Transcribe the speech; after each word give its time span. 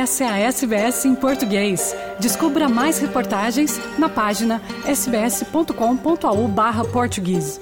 Essa 0.00 0.24
é 0.24 0.28
a 0.28 0.38
SBS 0.38 1.04
em 1.04 1.14
português. 1.14 1.94
Descubra 2.18 2.70
mais 2.70 2.98
reportagens 2.98 3.78
na 3.98 4.08
página 4.08 4.62
sbs.com.au/português. 4.86 7.60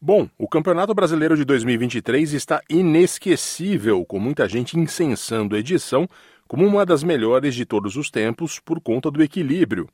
Bom, 0.00 0.28
o 0.36 0.48
Campeonato 0.48 0.92
Brasileiro 0.92 1.36
de 1.36 1.44
2023 1.44 2.32
está 2.32 2.60
inesquecível, 2.68 4.04
com 4.04 4.18
muita 4.18 4.48
gente 4.48 4.76
incensando 4.76 5.54
a 5.54 5.60
edição 5.60 6.08
como 6.48 6.66
uma 6.66 6.84
das 6.84 7.04
melhores 7.04 7.54
de 7.54 7.64
todos 7.64 7.94
os 7.94 8.10
tempos 8.10 8.58
por 8.58 8.80
conta 8.80 9.08
do 9.08 9.22
equilíbrio. 9.22 9.88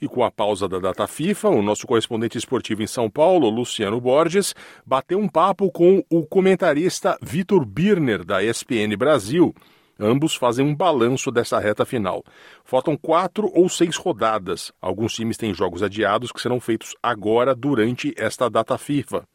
E 0.00 0.08
com 0.08 0.24
a 0.24 0.30
pausa 0.30 0.66
da 0.66 0.78
data 0.78 1.06
FIFA, 1.06 1.50
o 1.50 1.62
nosso 1.62 1.86
correspondente 1.86 2.38
esportivo 2.38 2.82
em 2.82 2.86
São 2.86 3.10
Paulo, 3.10 3.50
Luciano 3.50 4.00
Borges, 4.00 4.54
bateu 4.84 5.18
um 5.18 5.28
papo 5.28 5.70
com 5.70 6.02
o 6.08 6.26
comentarista 6.26 7.18
Vitor 7.20 7.66
Birner, 7.66 8.24
da 8.24 8.42
ESPN 8.42 8.96
Brasil. 8.96 9.54
Ambos 9.98 10.34
fazem 10.34 10.64
um 10.64 10.74
balanço 10.74 11.30
dessa 11.30 11.58
reta 11.58 11.84
final. 11.84 12.24
Faltam 12.64 12.96
quatro 12.96 13.50
ou 13.54 13.68
seis 13.68 13.96
rodadas. 13.96 14.72
Alguns 14.80 15.12
times 15.12 15.36
têm 15.36 15.52
jogos 15.52 15.82
adiados 15.82 16.32
que 16.32 16.40
serão 16.40 16.58
feitos 16.58 16.94
agora 17.02 17.54
durante 17.54 18.14
esta 18.16 18.48
data 18.48 18.78
FIFA. 18.78 19.28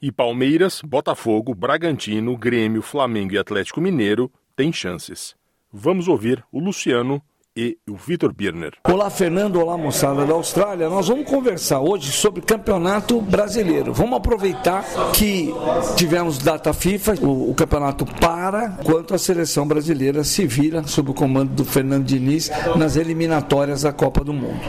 E 0.00 0.12
Palmeiras, 0.12 0.80
Botafogo, 0.82 1.52
Bragantino, 1.52 2.36
Grêmio, 2.36 2.82
Flamengo 2.82 3.34
e 3.34 3.38
Atlético 3.38 3.80
Mineiro 3.80 4.30
têm 4.54 4.72
chances. 4.72 5.34
Vamos 5.72 6.06
ouvir 6.06 6.44
o 6.52 6.60
Luciano 6.60 7.20
e 7.56 7.78
o 7.88 7.96
Vitor 7.96 8.32
Birner. 8.32 8.72
Olá, 8.88 9.08
Fernando. 9.08 9.60
Olá, 9.60 9.78
moçada 9.78 10.26
da 10.26 10.34
Austrália. 10.34 10.88
Nós 10.88 11.06
vamos 11.06 11.28
conversar 11.28 11.80
hoje 11.80 12.10
sobre 12.10 12.42
campeonato 12.42 13.20
brasileiro. 13.20 13.92
Vamos 13.92 14.16
aproveitar 14.16 14.84
que 15.12 15.54
tivemos 15.96 16.38
data 16.38 16.72
FIFA, 16.72 17.14
o, 17.22 17.50
o 17.50 17.54
campeonato 17.54 18.04
para, 18.04 18.78
enquanto 18.80 19.14
a 19.14 19.18
seleção 19.18 19.66
brasileira 19.66 20.24
se 20.24 20.46
vira 20.46 20.82
sob 20.84 21.12
o 21.12 21.14
comando 21.14 21.52
do 21.52 21.64
Fernando 21.64 22.04
Diniz 22.04 22.50
nas 22.76 22.96
eliminatórias 22.96 23.82
da 23.82 23.92
Copa 23.92 24.24
do 24.24 24.32
Mundo. 24.32 24.60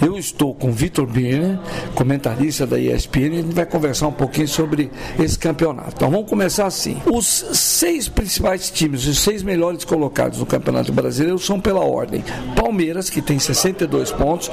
Eu 0.00 0.18
estou 0.18 0.54
com 0.54 0.70
Vitor 0.72 1.06
Birner, 1.06 1.58
comentarista 1.94 2.66
da 2.66 2.78
ESPN, 2.78 3.20
e 3.20 3.38
a 3.38 3.42
gente 3.42 3.54
vai 3.54 3.66
conversar 3.66 4.08
um 4.08 4.12
pouquinho 4.12 4.48
sobre 4.48 4.90
esse 5.18 5.38
campeonato. 5.38 5.92
Então 5.96 6.10
vamos 6.10 6.28
começar 6.28 6.66
assim. 6.66 7.00
Os 7.12 7.26
seis 7.26 8.08
principais 8.08 8.70
times, 8.70 9.06
os 9.06 9.18
seis 9.20 9.42
melhores 9.42 9.84
colocados 9.84 10.38
no 10.38 10.46
Campeonato 10.46 10.92
Brasileiro 10.92 11.38
são 11.38 11.60
pela 11.60 11.80
ordem. 11.80 12.24
Palmeiras, 12.54 13.08
que 13.10 13.22
tem 13.22 13.38
62 13.38 14.12
pontos, 14.12 14.50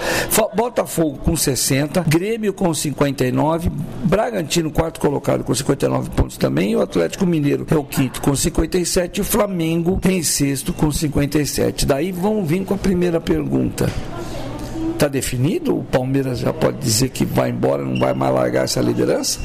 Botafogo 0.55 1.17
com 1.17 1.35
60, 1.35 2.01
Grêmio 2.07 2.53
com 2.53 2.73
59, 2.73 3.71
Bragantino, 4.03 4.71
quarto 4.71 4.99
colocado, 4.99 5.43
com 5.43 5.53
59 5.53 6.09
pontos 6.11 6.37
também, 6.37 6.75
o 6.75 6.81
Atlético 6.81 7.25
Mineiro 7.25 7.65
é 7.69 7.75
o 7.75 7.83
quinto 7.83 8.21
com 8.21 8.35
57, 8.35 9.17
e 9.17 9.21
o 9.21 9.23
Flamengo 9.25 9.99
em 10.05 10.21
sexto 10.21 10.71
com 10.73 10.91
57. 10.91 11.85
Daí 11.85 12.11
vamos 12.11 12.47
vir 12.47 12.63
com 12.63 12.75
a 12.75 12.77
primeira 12.77 13.19
pergunta. 13.19 13.89
Está 14.93 15.07
definido? 15.07 15.79
O 15.79 15.83
Palmeiras 15.83 16.39
já 16.39 16.53
pode 16.53 16.77
dizer 16.77 17.09
que 17.09 17.25
vai 17.25 17.49
embora, 17.49 17.83
não 17.83 17.99
vai 17.99 18.13
mais 18.13 18.33
largar 18.33 18.63
essa 18.63 18.79
liderança? 18.79 19.39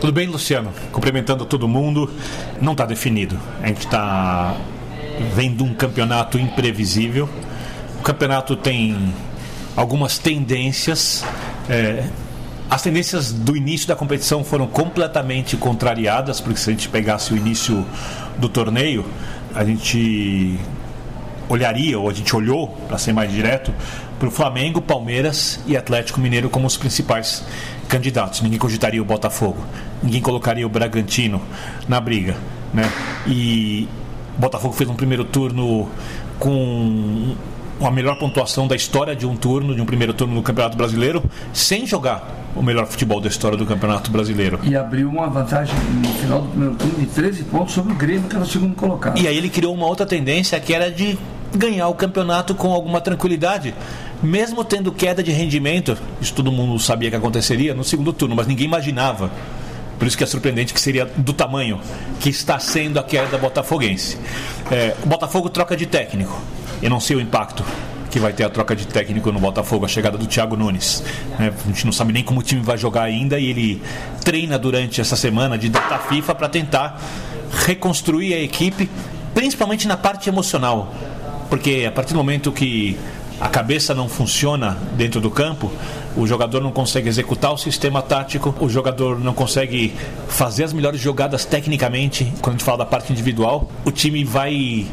Tudo 0.00 0.12
bem, 0.12 0.26
Luciano? 0.26 0.72
Cumprimentando 0.90 1.44
todo 1.44 1.68
mundo. 1.68 2.10
Não 2.60 2.72
está 2.72 2.84
definido. 2.84 3.38
A 3.62 3.68
gente 3.68 3.84
está 3.84 4.56
vendo 5.34 5.62
um 5.62 5.74
campeonato 5.74 6.38
imprevisível. 6.38 7.28
O 8.00 8.02
campeonato 8.02 8.56
tem 8.56 9.14
algumas 9.76 10.18
tendências. 10.18 11.24
É, 11.68 12.04
as 12.68 12.82
tendências 12.82 13.32
do 13.32 13.56
início 13.56 13.86
da 13.86 13.94
competição 13.94 14.42
foram 14.42 14.66
completamente 14.66 15.56
contrariadas, 15.56 16.40
porque 16.40 16.58
se 16.58 16.70
a 16.70 16.72
gente 16.72 16.88
pegasse 16.88 17.32
o 17.32 17.36
início 17.36 17.86
do 18.38 18.48
torneio, 18.48 19.04
a 19.54 19.64
gente 19.64 20.58
olharia, 21.48 21.98
ou 21.98 22.08
a 22.08 22.12
gente 22.12 22.34
olhou, 22.34 22.68
para 22.88 22.98
ser 22.98 23.12
mais 23.12 23.30
direto, 23.30 23.72
para 24.24 24.28
o 24.28 24.30
Flamengo, 24.30 24.80
Palmeiras 24.80 25.60
e 25.66 25.76
Atlético 25.76 26.18
Mineiro 26.18 26.48
como 26.48 26.66
os 26.66 26.78
principais 26.78 27.44
candidatos. 27.88 28.40
Ninguém 28.40 28.58
cogitaria 28.58 29.02
o 29.02 29.04
Botafogo, 29.04 29.58
ninguém 30.02 30.22
colocaria 30.22 30.66
o 30.66 30.68
Bragantino 30.68 31.42
na 31.86 32.00
briga. 32.00 32.34
Né? 32.72 32.90
E 33.26 33.86
o 34.36 34.40
Botafogo 34.40 34.72
fez 34.72 34.88
um 34.88 34.94
primeiro 34.94 35.24
turno 35.24 35.90
com 36.38 37.34
a 37.82 37.90
melhor 37.90 38.18
pontuação 38.18 38.66
da 38.66 38.74
história 38.74 39.14
de 39.14 39.26
um 39.26 39.36
turno, 39.36 39.74
de 39.74 39.82
um 39.82 39.86
primeiro 39.86 40.14
turno 40.14 40.34
no 40.34 40.42
Campeonato 40.42 40.76
Brasileiro, 40.76 41.22
sem 41.52 41.84
jogar 41.84 42.26
o 42.56 42.62
melhor 42.62 42.86
futebol 42.86 43.20
da 43.20 43.28
história 43.28 43.58
do 43.58 43.66
Campeonato 43.66 44.10
Brasileiro. 44.10 44.58
E 44.62 44.74
abriu 44.74 45.10
uma 45.10 45.28
vantagem 45.28 45.74
no 46.02 46.08
final 46.14 46.40
do 46.40 46.48
primeiro 46.48 46.74
turno 46.76 46.98
de 46.98 47.06
13 47.06 47.44
pontos 47.44 47.74
sobre 47.74 47.92
o 47.92 47.96
Grêmio, 47.96 48.22
que 48.22 48.36
era 48.36 48.44
o 48.44 48.48
segundo 48.48 48.74
colocado. 48.74 49.20
E 49.20 49.28
aí 49.28 49.36
ele 49.36 49.50
criou 49.50 49.74
uma 49.74 49.86
outra 49.86 50.06
tendência 50.06 50.58
que 50.60 50.72
era 50.72 50.90
de 50.90 51.18
ganhar 51.54 51.88
o 51.88 51.94
campeonato 51.94 52.54
com 52.54 52.72
alguma 52.72 53.00
tranquilidade. 53.00 53.74
Mesmo 54.22 54.64
tendo 54.64 54.90
queda 54.90 55.22
de 55.22 55.32
rendimento, 55.32 55.96
isso 56.20 56.32
todo 56.32 56.50
mundo 56.50 56.78
sabia 56.78 57.10
que 57.10 57.16
aconteceria 57.16 57.74
no 57.74 57.84
segundo 57.84 58.12
turno, 58.12 58.34
mas 58.34 58.46
ninguém 58.46 58.66
imaginava. 58.66 59.30
Por 59.98 60.08
isso 60.08 60.16
que 60.16 60.24
é 60.24 60.26
surpreendente 60.26 60.74
que 60.74 60.80
seria 60.80 61.06
do 61.16 61.32
tamanho 61.32 61.80
que 62.20 62.28
está 62.28 62.58
sendo 62.58 62.98
a 62.98 63.02
queda 63.02 63.38
botafoguense. 63.38 64.18
É, 64.70 64.94
o 65.02 65.06
Botafogo 65.06 65.48
troca 65.48 65.76
de 65.76 65.86
técnico. 65.86 66.36
Eu 66.82 66.90
não 66.90 67.00
sei 67.00 67.16
o 67.16 67.20
impacto 67.20 67.64
que 68.10 68.18
vai 68.20 68.32
ter 68.32 68.44
a 68.44 68.48
troca 68.48 68.76
de 68.76 68.86
técnico 68.86 69.32
no 69.32 69.40
Botafogo, 69.40 69.84
a 69.84 69.88
chegada 69.88 70.16
do 70.16 70.26
Thiago 70.26 70.56
Nunes. 70.56 71.02
É, 71.38 71.48
a 71.48 71.68
gente 71.68 71.84
não 71.84 71.92
sabe 71.92 72.12
nem 72.12 72.22
como 72.22 72.40
o 72.40 72.42
time 72.42 72.60
vai 72.60 72.78
jogar 72.78 73.02
ainda 73.02 73.38
e 73.38 73.46
ele 73.46 73.82
treina 74.24 74.58
durante 74.58 75.00
essa 75.00 75.16
semana 75.16 75.58
de 75.58 75.68
data 75.68 75.98
FIFA 75.98 76.34
para 76.34 76.48
tentar 76.48 77.00
reconstruir 77.66 78.34
a 78.34 78.40
equipe, 78.40 78.88
principalmente 79.32 79.88
na 79.88 79.96
parte 79.96 80.28
emocional. 80.28 80.94
Porque 81.48 81.84
a 81.88 81.92
partir 81.92 82.12
do 82.12 82.16
momento 82.16 82.52
que 82.52 82.96
a 83.44 83.48
cabeça 83.50 83.94
não 83.94 84.08
funciona 84.08 84.78
dentro 84.96 85.20
do 85.20 85.30
campo, 85.30 85.70
o 86.16 86.26
jogador 86.26 86.62
não 86.62 86.72
consegue 86.72 87.10
executar 87.10 87.52
o 87.52 87.58
sistema 87.58 88.00
tático, 88.00 88.54
o 88.58 88.70
jogador 88.70 89.20
não 89.20 89.34
consegue 89.34 89.94
fazer 90.28 90.64
as 90.64 90.72
melhores 90.72 90.98
jogadas 90.98 91.44
tecnicamente. 91.44 92.32
Quando 92.40 92.54
a 92.54 92.56
gente 92.56 92.64
fala 92.64 92.78
da 92.78 92.86
parte 92.86 93.12
individual, 93.12 93.68
o 93.84 93.90
time 93.90 94.24
vai 94.24 94.86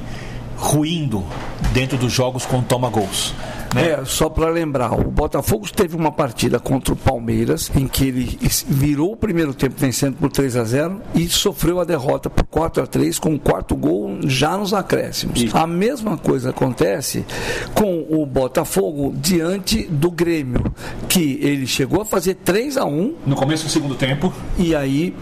ruindo 0.58 1.24
dentro 1.72 1.98
dos 1.98 2.12
jogos 2.12 2.46
com 2.46 2.62
toma 2.62 2.90
gols. 2.90 3.34
Né? 3.74 3.92
É, 3.92 4.06
só 4.06 4.30
para 4.30 4.50
lembrar, 4.50 4.94
o 4.94 5.10
Botafogo 5.10 5.68
teve 5.72 5.96
uma 5.96 6.12
partida 6.12 6.60
contra 6.60 6.94
o 6.94 6.98
Palmeiras 6.98 7.72
em 7.76 7.88
que 7.88 8.08
ele 8.08 8.40
virou 8.68 9.14
o 9.14 9.18
primeiro 9.18 9.54
tempo 9.54 9.76
vencendo 9.78 10.18
por 10.18 10.30
3 10.30 10.56
a 10.58 10.64
0 10.64 11.02
e 11.16 11.28
sofreu 11.28 11.80
a 11.80 11.84
derrota 11.84 12.30
por 12.30 12.46
4 12.46 12.84
a 12.84 12.88
3 12.88 13.18
com 13.20 13.34
o 13.34 13.40
quarto 13.40 13.76
gol 13.76 14.18
já 14.26 14.58
nos 14.58 14.74
acréscimos. 14.74 15.42
Isso. 15.42 15.58
A 15.58 15.66
mesma 15.66 16.18
coisa 16.18 16.50
acontece 16.50 17.26
com 17.74 18.06
o 18.10 18.26
Botafogo 18.26 19.14
diante 19.18 19.84
do 19.84 20.12
Grêmio, 20.12 20.64
que 21.08 21.40
ele 21.42 21.66
chegou 21.66 22.02
a 22.02 22.06
fazer 22.06 22.36
3 22.36 22.78
a 22.78 22.86
1 22.86 23.16
no 23.26 23.36
começo 23.36 23.66
do 23.66 23.72
segundo 23.72 23.96
tempo 23.96 24.34
e 24.58 24.76
aí 24.76 25.16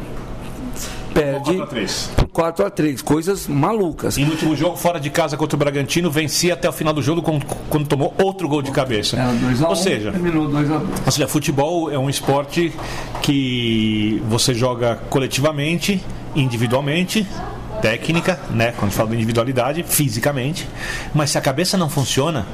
perde 1.19 2.07
por 2.15 2.27
4 2.27 2.65
a 2.65 2.69
3 2.69 3.01
coisas 3.01 3.47
malucas. 3.47 4.17
E 4.17 4.23
no 4.23 4.31
último 4.31 4.55
jogo, 4.55 4.77
fora 4.77 4.99
de 4.99 5.09
casa 5.09 5.35
contra 5.35 5.55
o 5.55 5.59
Bragantino, 5.59 6.09
vencia 6.09 6.53
até 6.53 6.69
o 6.69 6.71
final 6.71 6.93
do 6.93 7.01
jogo 7.01 7.21
quando, 7.21 7.45
quando 7.69 7.87
tomou 7.87 8.13
outro 8.17 8.47
gol 8.47 8.61
de 8.61 8.71
cabeça. 8.71 9.17
É, 9.17 9.65
Ou 9.67 9.75
seja, 9.75 10.13
ou 11.05 11.11
seja, 11.11 11.27
futebol 11.27 11.91
é 11.91 11.99
um 11.99 12.09
esporte 12.09 12.71
que 13.21 14.21
você 14.29 14.53
joga 14.53 14.95
coletivamente, 15.09 16.01
individualmente, 16.35 17.27
técnica, 17.81 18.39
né? 18.49 18.73
Quando 18.77 18.91
fala 18.91 19.09
de 19.09 19.15
individualidade, 19.15 19.83
fisicamente, 19.83 20.67
mas 21.13 21.31
se 21.31 21.37
a 21.37 21.41
cabeça 21.41 21.77
não 21.77 21.89
funciona, 21.89 22.45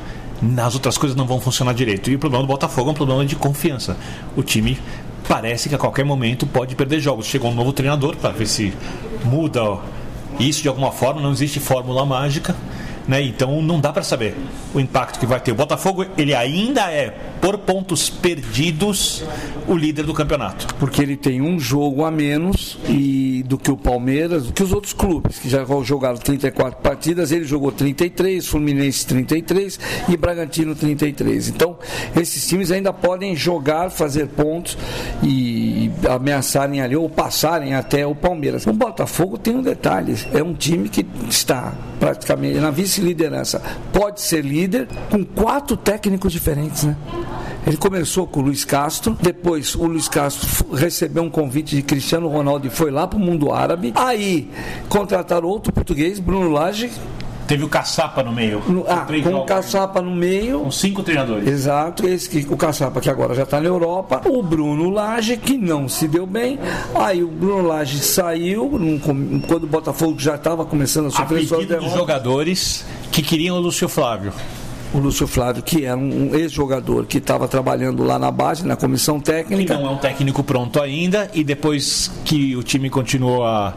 as 0.58 0.74
outras 0.74 0.98
coisas 0.98 1.16
não 1.16 1.26
vão 1.26 1.40
funcionar 1.40 1.74
direito. 1.74 2.10
E 2.10 2.16
o 2.16 2.20
problema 2.20 2.44
do 2.44 2.48
Botafogo 2.48 2.90
é 2.90 2.92
um 2.92 2.96
problema 2.96 3.26
de 3.26 3.36
confiança. 3.36 3.96
O 4.36 4.44
time 4.44 4.78
parece 5.28 5.70
que 5.70 5.76
a 5.76 5.78
qualquer 5.78 6.06
momento 6.06 6.46
pode 6.46 6.76
perder 6.76 7.00
jogos. 7.00 7.26
Chegou 7.26 7.52
um 7.52 7.56
novo 7.56 7.74
treinador 7.74 8.16
para 8.16 8.32
ver 8.32 8.48
se 8.48 8.74
muda 9.24 9.80
isso 10.40 10.62
de 10.62 10.68
alguma 10.68 10.92
forma, 10.92 11.22
não 11.22 11.32
existe 11.32 11.60
fórmula 11.60 12.06
mágica. 12.06 12.56
Né? 13.08 13.22
Então 13.22 13.62
não 13.62 13.80
dá 13.80 13.94
para 13.94 14.02
saber 14.02 14.36
o 14.74 14.80
impacto 14.80 15.20
que 15.20 15.26
vai 15.26 15.40
ter. 15.40 15.52
O 15.52 15.56
Botafogo 15.56 16.06
ele 16.18 16.34
ainda 16.34 16.92
é, 16.92 17.16
por 17.40 17.58
pontos 17.60 18.10
perdidos, 18.10 19.24
o 19.68 19.76
líder 19.76 20.06
do 20.06 20.14
campeonato. 20.14 20.74
Porque 20.76 21.02
ele 21.02 21.16
tem 21.16 21.42
um 21.42 21.60
jogo 21.60 22.04
a 22.04 22.10
menos 22.10 22.78
e 22.90 23.35
do 23.46 23.58
que 23.58 23.72
o 23.72 23.78
Palmeiras, 23.78 24.48
do 24.48 24.54
que 24.54 24.64
os 24.64 24.74
outros 24.74 24.94
clubes, 24.94 25.40
que 25.40 25.48
já 25.50 25.64
jogaram 25.84 26.18
34 26.18 26.82
partidas, 26.82 27.32
ele 27.32 27.46
jogou 27.46 27.72
33, 27.72 28.46
Fluminense 28.46 29.06
33 29.06 29.80
e 30.10 30.18
Bragantino 30.18 30.76
33. 30.76 31.50
Então, 31.50 31.78
esses 32.20 32.48
times 32.48 32.72
ainda 32.72 32.92
podem 32.92 33.36
jogar, 33.36 33.90
fazer 33.90 34.28
pontos 34.28 34.78
e 35.24 35.92
ameaçarem 36.10 36.82
ali 36.82 36.96
ou 36.96 37.10
passarem 37.10 37.76
até 37.76 38.06
o 38.06 38.16
Palmeiras. 38.16 38.66
O 38.66 38.74
Botafogo 38.74 39.38
tem 39.38 39.56
um 39.56 39.62
detalhe, 39.62 40.16
é 40.34 40.42
um 40.42 40.54
time 40.54 40.90
que 40.90 41.06
está 41.30 41.74
praticamente 42.00 42.60
na 42.60 42.72
vice 42.72 42.96
vice-liderança 42.96 43.62
pode 43.92 44.22
ser 44.22 44.44
líder 44.44 44.88
com 45.10 45.24
quatro 45.24 45.76
técnicos 45.76 46.32
diferentes, 46.32 46.84
né? 46.84 46.96
Ele 47.66 47.78
começou 47.78 48.28
com 48.28 48.42
o 48.42 48.44
Luiz 48.44 48.64
Castro, 48.64 49.18
depois 49.20 49.74
o 49.76 49.86
Luiz 49.86 50.08
Castro 50.08 50.76
recebeu 50.76 51.24
um 51.24 51.30
convite 51.30 51.76
de 51.76 51.82
Cristiano 51.82 52.28
Ronaldo 52.28 52.68
e 52.68 52.70
foi 52.70 52.92
lá 52.92 53.08
para 53.08 53.18
mundo 53.18 53.52
árabe. 53.52 53.92
Aí 53.96 54.52
contrataram 54.88 55.48
outro 55.48 55.74
português, 55.74 56.20
Bruno 56.20 56.50
Lage, 56.50 56.92
Teve 57.48 57.64
o 57.64 57.70
Caçapa 57.70 58.24
no 58.24 58.32
meio. 58.32 58.62
no, 58.68 58.86
ah, 58.88 59.06
com 59.24 59.36
o. 59.36 59.46
Caçapa 59.46 60.02
no 60.02 60.16
meio. 60.16 60.62
Com 60.62 60.72
cinco 60.72 61.04
treinadores. 61.04 61.48
Exato, 61.48 62.08
esse 62.08 62.28
que, 62.28 62.52
o 62.52 62.58
Caçapa 62.58 63.00
que 63.00 63.10
agora 63.10 63.36
já 63.36 63.44
está 63.44 63.62
na 63.62 63.68
Europa, 63.68 64.22
o 64.26 64.42
Bruno 64.42 64.90
Lage 64.90 65.38
que 65.38 65.58
não 65.58 65.88
se 65.88 66.08
deu 66.08 66.26
bem, 66.26 66.60
aí 66.96 67.24
o 67.24 67.28
Bruno 67.28 67.68
Lage 67.68 68.00
saiu 68.00 68.80
num 68.80 68.98
quando 68.98 69.66
o 69.66 69.68
Botafogo 69.68 70.20
já 70.20 70.36
estava 70.36 70.66
começando 70.66 71.06
a 71.06 71.10
A 71.10 71.12
sofrer 71.12 71.46
suas 71.46 71.66
pedido 71.66 71.80
dos 71.80 71.94
jogadores 71.94 72.84
que 73.12 73.22
queriam 73.22 73.58
o 73.58 73.60
Lúcio 73.60 73.88
Flávio. 73.88 74.34
O 74.96 74.98
Lúcio 74.98 75.28
Flávio, 75.28 75.62
que 75.62 75.84
era 75.84 75.98
um 75.98 76.34
ex-jogador 76.34 77.06
que 77.06 77.18
estava 77.18 77.50
trabalhando 77.50 78.02
lá 78.02 78.18
na 78.18 78.32
base, 78.32 78.66
na 78.66 78.78
comissão 78.78 79.20
Que 79.20 79.26
técnica. 79.26 79.74
não 79.78 79.88
é 79.88 79.90
um 79.90 79.98
técnico 79.98 80.42
pronto 80.42 80.82
ainda, 80.82 81.30
e 81.34 81.44
depois 81.44 82.10
que 82.24 82.56
o 82.56 82.64
time 82.64 82.90
continuou 82.90 83.44
a, 83.44 83.74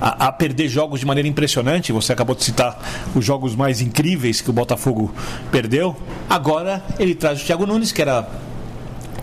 a, 0.00 0.28
a 0.28 0.32
perder 0.32 0.68
jogos 0.68 1.00
de 1.00 1.06
maneira 1.06 1.28
impressionante, 1.28 1.90
você 1.90 2.12
acabou 2.12 2.36
de 2.36 2.44
citar 2.44 2.78
os 3.16 3.24
jogos 3.24 3.56
mais 3.56 3.80
incríveis 3.80 4.40
que 4.40 4.48
o 4.48 4.52
Botafogo 4.52 5.12
perdeu. 5.50 5.96
Agora 6.28 6.84
ele 7.00 7.16
traz 7.16 7.42
o 7.42 7.44
Thiago 7.44 7.66
Nunes, 7.66 7.90
que 7.90 8.00
era 8.00 8.28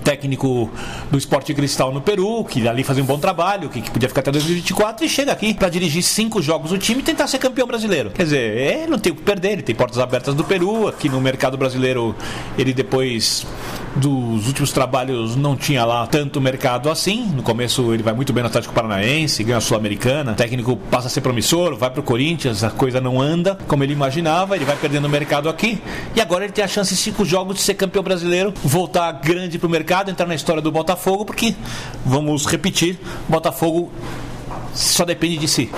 técnico 0.07 0.71
do 1.11 1.17
Esporte 1.17 1.53
Cristal 1.53 1.91
no 1.91 1.99
Peru, 1.99 2.45
que 2.45 2.65
ali 2.65 2.81
fazia 2.81 3.03
um 3.03 3.05
bom 3.05 3.19
trabalho, 3.19 3.67
que, 3.67 3.81
que 3.81 3.91
podia 3.91 4.07
ficar 4.07 4.21
até 4.21 4.31
2024, 4.31 5.05
e 5.05 5.09
chega 5.09 5.33
aqui 5.33 5.53
para 5.53 5.67
dirigir 5.67 6.01
cinco 6.01 6.41
jogos 6.41 6.71
do 6.71 6.77
time 6.77 7.01
e 7.01 7.03
tentar 7.03 7.27
ser 7.27 7.39
campeão 7.39 7.67
brasileiro. 7.67 8.11
Quer 8.11 8.23
dizer, 8.23 8.57
é, 8.57 8.87
não 8.87 8.97
tem 8.97 9.11
o 9.11 9.15
que 9.15 9.21
perder, 9.21 9.51
ele 9.51 9.63
tem 9.63 9.75
portas 9.75 9.99
abertas 9.99 10.33
do 10.33 10.45
Peru, 10.45 10.87
aqui 10.87 11.09
no 11.09 11.19
mercado 11.19 11.57
brasileiro 11.57 12.15
ele 12.57 12.73
depois 12.73 13.45
dos 13.97 14.47
últimos 14.47 14.71
trabalhos 14.71 15.35
não 15.35 15.55
tinha 15.55 15.83
lá 15.83 16.05
tanto 16.07 16.39
mercado 16.39 16.89
assim. 16.89 17.25
No 17.25 17.41
começo 17.41 17.93
ele 17.93 18.03
vai 18.03 18.13
muito 18.13 18.31
bem 18.31 18.43
no 18.43 18.47
Atlético 18.47 18.73
Paranaense, 18.73 19.43
ganha 19.43 19.57
a 19.57 19.61
Sul-Americana, 19.61 20.33
o 20.33 20.35
técnico 20.35 20.77
passa 20.89 21.07
a 21.07 21.09
ser 21.09 21.21
promissor, 21.21 21.75
vai 21.75 21.89
pro 21.89 22.03
Corinthians, 22.03 22.63
a 22.63 22.69
coisa 22.69 23.01
não 23.01 23.19
anda 23.19 23.57
como 23.67 23.83
ele 23.83 23.93
imaginava, 23.93 24.55
ele 24.55 24.65
vai 24.65 24.75
perdendo 24.75 25.09
mercado 25.09 25.49
aqui. 25.49 25.81
E 26.15 26.21
agora 26.21 26.43
ele 26.43 26.53
tem 26.53 26.63
a 26.63 26.67
chance 26.67 26.93
em 26.93 26.97
cinco 26.97 27.25
jogos 27.25 27.55
de 27.55 27.61
ser 27.61 27.73
campeão 27.73 28.03
brasileiro, 28.03 28.53
voltar 28.63 29.11
grande 29.13 29.57
pro 29.57 29.69
mercado, 29.69 30.11
entrar 30.11 30.27
na 30.27 30.35
história 30.35 30.61
do 30.61 30.71
Botafogo, 30.71 31.25
porque 31.25 31.55
vamos 32.05 32.45
repetir, 32.45 32.99
Botafogo 33.27 33.91
só 34.73 35.03
depende 35.03 35.37
de 35.37 35.47
si 35.47 35.69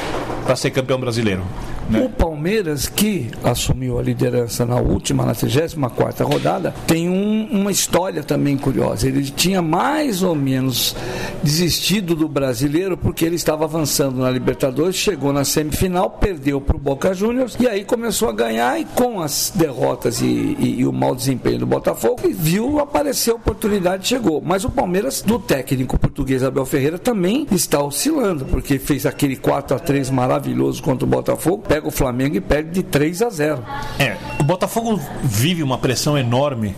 para 0.45 0.55
ser 0.55 0.71
campeão 0.71 0.99
brasileiro. 0.99 1.43
Né? 1.89 2.01
O 2.05 2.09
Palmeiras, 2.09 2.87
que 2.87 3.29
assumiu 3.43 3.97
a 3.99 4.01
liderança 4.03 4.65
na 4.65 4.75
última, 4.77 5.25
na 5.25 5.33
34 5.33 6.25
rodada, 6.27 6.73
tem 6.87 7.09
um- 7.09 7.47
uma 7.51 7.71
história 7.71 8.23
também 8.23 8.57
curiosa. 8.57 9.07
Ele 9.07 9.23
tinha 9.23 9.61
mais 9.61 10.21
ou 10.23 10.35
menos 10.35 10.95
desistido 11.43 12.15
do 12.15 12.27
brasileiro 12.27 12.97
porque 12.97 13.25
ele 13.25 13.35
estava 13.35 13.63
avançando 13.65 14.17
na 14.19 14.29
Libertadores, 14.29 14.95
chegou 14.95 15.31
na 15.33 15.43
semifinal, 15.43 16.09
perdeu 16.11 16.59
para 16.61 16.75
o 16.75 16.79
Boca 16.79 17.13
Juniors 17.13 17.55
e 17.59 17.67
aí 17.67 17.83
começou 17.83 18.29
a 18.29 18.33
ganhar. 18.33 18.79
E 18.79 18.85
com 18.85 19.21
as 19.21 19.51
derrotas 19.55 20.21
e, 20.21 20.25
e- 20.25 20.75
e 20.79 20.85
o 20.85 20.91
mau 20.93 21.15
desempenho 21.15 21.59
do 21.59 21.65
Botafogo, 21.65 22.21
viu 22.29 22.79
aparecer 22.79 23.31
a 23.31 23.35
oportunidade 23.35 24.07
chegou. 24.07 24.41
Mas 24.45 24.63
o 24.63 24.69
Palmeiras, 24.69 25.21
do 25.21 25.39
técnico 25.39 25.97
português 25.97 26.43
Abel 26.43 26.65
Ferreira, 26.65 26.97
também 26.99 27.47
está 27.51 27.81
oscilando, 27.83 28.45
porque 28.45 28.77
fez 28.79 29.05
aquele 29.05 29.35
4 29.35 29.75
a 29.75 29.79
3 29.79 30.09
maravilhoso 30.09 30.81
contra 30.83 31.05
o 31.05 31.09
Botafogo, 31.09 31.63
pega 31.79 31.87
o 31.87 31.91
Flamengo 31.91 32.35
e 32.35 32.41
perde 32.41 32.71
de 32.71 32.83
3 32.83 33.21
a 33.21 33.29
0. 33.29 33.63
É, 33.97 34.17
o 34.39 34.43
Botafogo 34.43 34.99
vive 35.23 35.63
uma 35.63 35.77
pressão 35.77 36.17
enorme, 36.17 36.75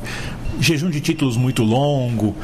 jejum 0.59 0.89
de 0.89 1.01
títulos 1.01 1.35
muito 1.35 1.63
longo. 1.63 2.35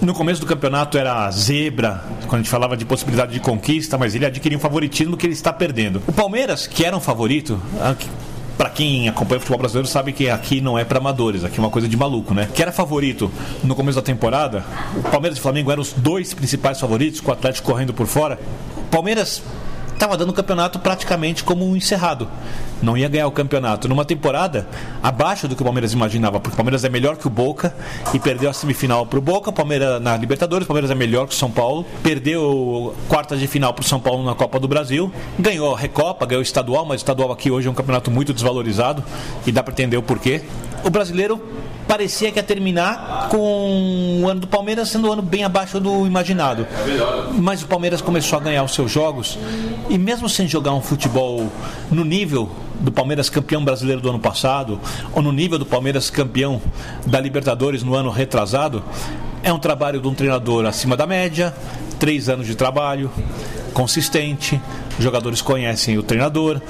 No 0.00 0.14
começo 0.14 0.40
do 0.40 0.46
campeonato 0.46 0.96
era 0.96 1.30
zebra, 1.30 2.04
quando 2.22 2.34
a 2.34 2.38
gente 2.38 2.48
falava 2.48 2.76
de 2.76 2.86
possibilidade 2.86 3.32
de 3.32 3.40
conquista, 3.40 3.98
mas 3.98 4.14
ele 4.14 4.24
adquiriu 4.24 4.58
um 4.58 4.60
favoritismo 4.60 5.16
que 5.16 5.26
ele 5.26 5.34
está 5.34 5.52
perdendo. 5.52 6.02
O 6.06 6.12
Palmeiras, 6.12 6.66
que 6.66 6.84
era 6.84 6.96
um 6.96 7.00
favorito, 7.00 7.60
para 8.56 8.70
quem 8.70 9.08
acompanha 9.08 9.38
o 9.38 9.40
futebol 9.40 9.58
brasileiro 9.58 9.88
sabe 9.88 10.12
que 10.12 10.30
aqui 10.30 10.60
não 10.60 10.78
é 10.78 10.84
para 10.84 10.98
amadores, 10.98 11.44
aqui 11.44 11.58
é 11.58 11.60
uma 11.62 11.70
coisa 11.70 11.86
de 11.86 11.96
maluco, 11.96 12.32
né? 12.32 12.48
Que 12.54 12.62
era 12.62 12.72
favorito 12.72 13.30
no 13.62 13.74
começo 13.74 13.96
da 13.96 14.02
temporada, 14.02 14.64
o 14.96 15.02
Palmeiras 15.02 15.36
e 15.36 15.40
o 15.40 15.42
Flamengo 15.42 15.70
eram 15.70 15.82
os 15.82 15.92
dois 15.92 16.32
principais 16.32 16.80
favoritos, 16.80 17.20
com 17.20 17.30
o 17.30 17.34
Atlético 17.34 17.66
correndo 17.66 17.92
por 17.92 18.06
fora. 18.06 18.38
Palmeiras 18.90 19.42
estava 20.00 20.16
dando 20.16 20.30
o 20.30 20.32
campeonato 20.32 20.78
praticamente 20.78 21.44
como 21.44 21.76
encerrado. 21.76 22.26
Não 22.80 22.96
ia 22.96 23.06
ganhar 23.06 23.26
o 23.26 23.30
campeonato 23.30 23.86
numa 23.86 24.02
temporada 24.02 24.66
abaixo 25.02 25.46
do 25.46 25.54
que 25.54 25.60
o 25.60 25.64
Palmeiras 25.64 25.92
imaginava, 25.92 26.40
porque 26.40 26.54
o 26.54 26.56
Palmeiras 26.56 26.82
é 26.84 26.88
melhor 26.88 27.18
que 27.18 27.26
o 27.26 27.30
Boca 27.30 27.74
e 28.14 28.18
perdeu 28.18 28.48
a 28.48 28.54
semifinal 28.54 29.04
para 29.04 29.18
o 29.18 29.22
Boca, 29.22 29.52
Palmeiras 29.52 30.00
na 30.00 30.16
Libertadores, 30.16 30.64
o 30.64 30.68
Palmeiras 30.68 30.90
é 30.90 30.94
melhor 30.94 31.26
que 31.26 31.34
o 31.34 31.36
São 31.36 31.50
Paulo, 31.50 31.84
perdeu 32.02 32.96
quartas 33.08 33.38
de 33.38 33.46
final 33.46 33.74
para 33.74 33.82
o 33.82 33.84
São 33.84 34.00
Paulo 34.00 34.24
na 34.24 34.34
Copa 34.34 34.58
do 34.58 34.66
Brasil, 34.66 35.12
ganhou 35.38 35.74
a 35.74 35.78
Recopa, 35.78 36.24
ganhou 36.24 36.40
o 36.40 36.42
estadual, 36.42 36.86
mas 36.86 37.02
o 37.02 37.02
estadual 37.02 37.30
aqui 37.30 37.50
hoje 37.50 37.68
é 37.68 37.70
um 37.70 37.74
campeonato 37.74 38.10
muito 38.10 38.32
desvalorizado 38.32 39.04
e 39.46 39.52
dá 39.52 39.62
para 39.62 39.72
entender 39.72 39.98
o 39.98 40.02
porquê. 40.02 40.40
O 40.82 40.88
brasileiro 40.88 41.38
parecia 41.90 42.30
que 42.30 42.38
ia 42.38 42.42
terminar 42.44 43.26
com 43.30 44.20
o 44.22 44.28
ano 44.28 44.42
do 44.42 44.46
Palmeiras 44.46 44.88
sendo 44.88 45.08
um 45.08 45.12
ano 45.12 45.22
bem 45.22 45.42
abaixo 45.42 45.80
do 45.80 46.06
imaginado. 46.06 46.64
Mas 47.32 47.64
o 47.64 47.66
Palmeiras 47.66 48.00
começou 48.00 48.38
a 48.38 48.42
ganhar 48.42 48.62
os 48.62 48.72
seus 48.72 48.92
jogos 48.92 49.36
e 49.88 49.98
mesmo 49.98 50.28
sem 50.28 50.46
jogar 50.46 50.72
um 50.72 50.80
futebol 50.80 51.50
no 51.90 52.04
nível 52.04 52.48
do 52.78 52.92
Palmeiras 52.92 53.28
campeão 53.28 53.64
brasileiro 53.64 54.00
do 54.00 54.08
ano 54.08 54.20
passado 54.20 54.78
ou 55.12 55.20
no 55.20 55.32
nível 55.32 55.58
do 55.58 55.66
Palmeiras 55.66 56.08
campeão 56.10 56.62
da 57.04 57.18
Libertadores 57.18 57.82
no 57.82 57.92
ano 57.96 58.08
retrasado, 58.08 58.84
é 59.42 59.52
um 59.52 59.58
trabalho 59.58 60.00
de 60.00 60.06
um 60.06 60.14
treinador 60.14 60.66
acima 60.66 60.96
da 60.96 61.08
média, 61.08 61.52
três 61.98 62.28
anos 62.28 62.46
de 62.46 62.54
trabalho, 62.54 63.10
consistente, 63.74 64.60
jogadores 65.00 65.42
conhecem 65.42 65.98
o 65.98 66.04
treinador, 66.04 66.60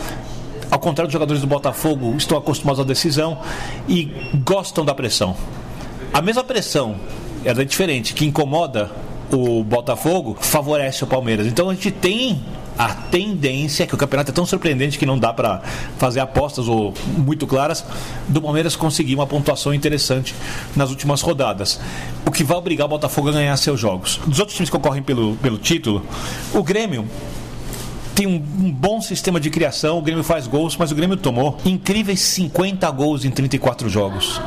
contrário 0.80 1.08
dos 1.08 1.12
jogadores 1.12 1.40
do 1.40 1.46
Botafogo, 1.46 2.14
estão 2.16 2.36
acostumados 2.36 2.80
à 2.80 2.84
decisão 2.84 3.38
e 3.88 4.12
gostam 4.44 4.84
da 4.84 4.94
pressão. 4.94 5.36
A 6.12 6.20
mesma 6.20 6.42
pressão, 6.42 6.96
ela 7.44 7.62
é 7.62 7.64
diferente, 7.64 8.14
que 8.14 8.24
incomoda 8.24 8.90
o 9.30 9.62
Botafogo, 9.62 10.36
favorece 10.40 11.04
o 11.04 11.06
Palmeiras. 11.06 11.46
Então 11.46 11.70
a 11.70 11.74
gente 11.74 11.90
tem 11.90 12.42
a 12.76 12.94
tendência, 12.94 13.86
que 13.86 13.94
o 13.94 13.98
campeonato 13.98 14.30
é 14.30 14.34
tão 14.34 14.46
surpreendente 14.46 14.98
que 14.98 15.04
não 15.04 15.18
dá 15.18 15.32
para 15.32 15.60
fazer 15.98 16.20
apostas 16.20 16.66
ou 16.66 16.94
muito 17.16 17.46
claras, 17.46 17.84
do 18.26 18.40
Palmeiras 18.40 18.74
conseguir 18.74 19.14
uma 19.14 19.26
pontuação 19.26 19.74
interessante 19.74 20.34
nas 20.74 20.88
últimas 20.88 21.20
rodadas. 21.20 21.78
O 22.26 22.30
que 22.30 22.42
vai 22.42 22.56
obrigar 22.56 22.86
o 22.86 22.88
Botafogo 22.88 23.28
a 23.28 23.32
ganhar 23.32 23.56
seus 23.58 23.78
jogos. 23.78 24.18
Dos 24.26 24.38
outros 24.38 24.56
times 24.56 24.70
que 24.70 24.76
concorrem 24.76 25.02
pelo, 25.02 25.36
pelo 25.36 25.58
título, 25.58 26.02
o 26.54 26.62
Grêmio 26.62 27.06
tem 28.14 28.26
um, 28.26 28.34
um 28.34 28.72
bom 28.72 29.00
sistema 29.00 29.40
de 29.40 29.50
criação, 29.50 29.98
o 29.98 30.02
Grêmio 30.02 30.24
faz 30.24 30.46
gols, 30.46 30.76
mas 30.76 30.90
o 30.92 30.94
Grêmio 30.94 31.16
tomou 31.16 31.58
incríveis 31.64 32.20
50 32.20 32.90
gols 32.90 33.24
em 33.24 33.30
34 33.30 33.88
jogos. 33.88 34.40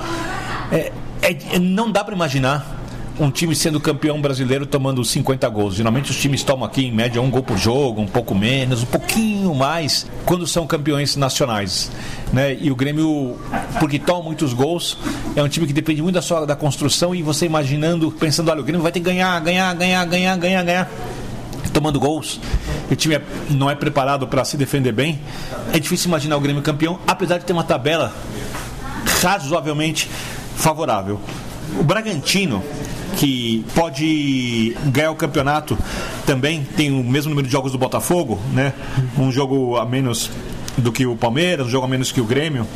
É, 0.72 0.92
é- 1.22 1.60
não 1.60 1.92
dá 1.92 2.04
para 2.04 2.14
imaginar 2.14 2.82
um 3.20 3.30
time 3.30 3.56
sendo 3.56 3.80
campeão 3.80 4.20
brasileiro 4.20 4.66
tomando 4.66 5.04
50 5.06 5.48
gols. 5.48 5.76
Geralmente 5.76 6.10
os 6.10 6.18
times 6.20 6.44
tomam 6.44 6.66
aqui 6.66 6.86
em 6.86 6.92
média 6.92 7.22
um 7.22 7.30
gol 7.30 7.44
por 7.44 7.58
jogo, 7.58 8.02
um 8.02 8.08
pouco 8.08 8.34
menos, 8.34 8.82
um 8.82 8.88
pouquinho 8.88 9.54
mais 9.54 10.08
quando 10.26 10.48
são 10.48 10.66
campeões 10.66 11.16
nacionais. 11.16 11.92
Né? 12.32 12.58
E 12.60 12.72
o 12.72 12.76
Grêmio, 12.76 13.38
porque 13.80 14.00
toma 14.00 14.24
muitos 14.24 14.54
gols, 14.54 14.98
é 15.36 15.44
um 15.44 15.48
time 15.48 15.68
que 15.68 15.74
depende 15.74 16.02
muito 16.02 16.16
da 16.16 16.22
sua 16.22 16.46
da 16.46 16.56
construção 16.56 17.14
e 17.14 17.22
você 17.22 17.46
imaginando, 17.46 18.12
pensando, 18.12 18.50
olha, 18.50 18.62
o 18.62 18.64
Grêmio 18.64 18.82
vai 18.82 18.92
ter 18.92 19.00
que 19.00 19.06
ganhar, 19.06 19.40
ganhar, 19.42 19.74
ganhar, 19.76 20.06
ganhar, 20.06 20.38
ganhar, 20.38 20.64
ganhar 20.64 20.90
tomando 21.74 22.00
gols, 22.00 22.40
o 22.90 22.96
time 22.96 23.16
é- 23.16 23.22
não 23.50 23.70
é 23.70 23.76
preparado 23.76 24.28
para 24.28 24.46
se 24.46 24.56
defender 24.56 24.92
bem, 24.92 25.20
é 25.74 25.80
difícil 25.80 26.08
imaginar 26.08 26.38
o 26.38 26.40
Grêmio 26.40 26.62
campeão, 26.62 27.00
apesar 27.08 27.40
de 27.40 27.46
ter 27.46 27.54
uma 27.54 27.64
tabela 27.64 28.14
razoavelmente 29.22 30.10
favorável. 30.56 31.20
O 31.80 31.84
Bragantino, 31.84 32.64
que 33.18 33.66
pode 33.74 34.76
ganhar 34.86 35.12
o 35.12 35.16
campeonato, 35.16 35.78
também 36.26 36.64
tem 36.76 36.92
o 36.92 37.04
mesmo 37.04 37.30
número 37.30 37.48
de 37.48 37.52
jogos 37.52 37.72
do 37.72 37.78
Botafogo, 37.78 38.40
né? 38.54 38.74
Um 39.18 39.32
jogo 39.32 39.78
a 39.78 39.86
menos 39.86 40.30
do 40.78 40.92
que 40.92 41.06
o 41.06 41.16
Palmeiras, 41.16 41.68
um 41.68 41.70
jogo 41.70 41.86
a 41.86 41.90
menos 41.90 42.12
que 42.12 42.22
o 42.22 42.26
Grêmio 42.26 42.68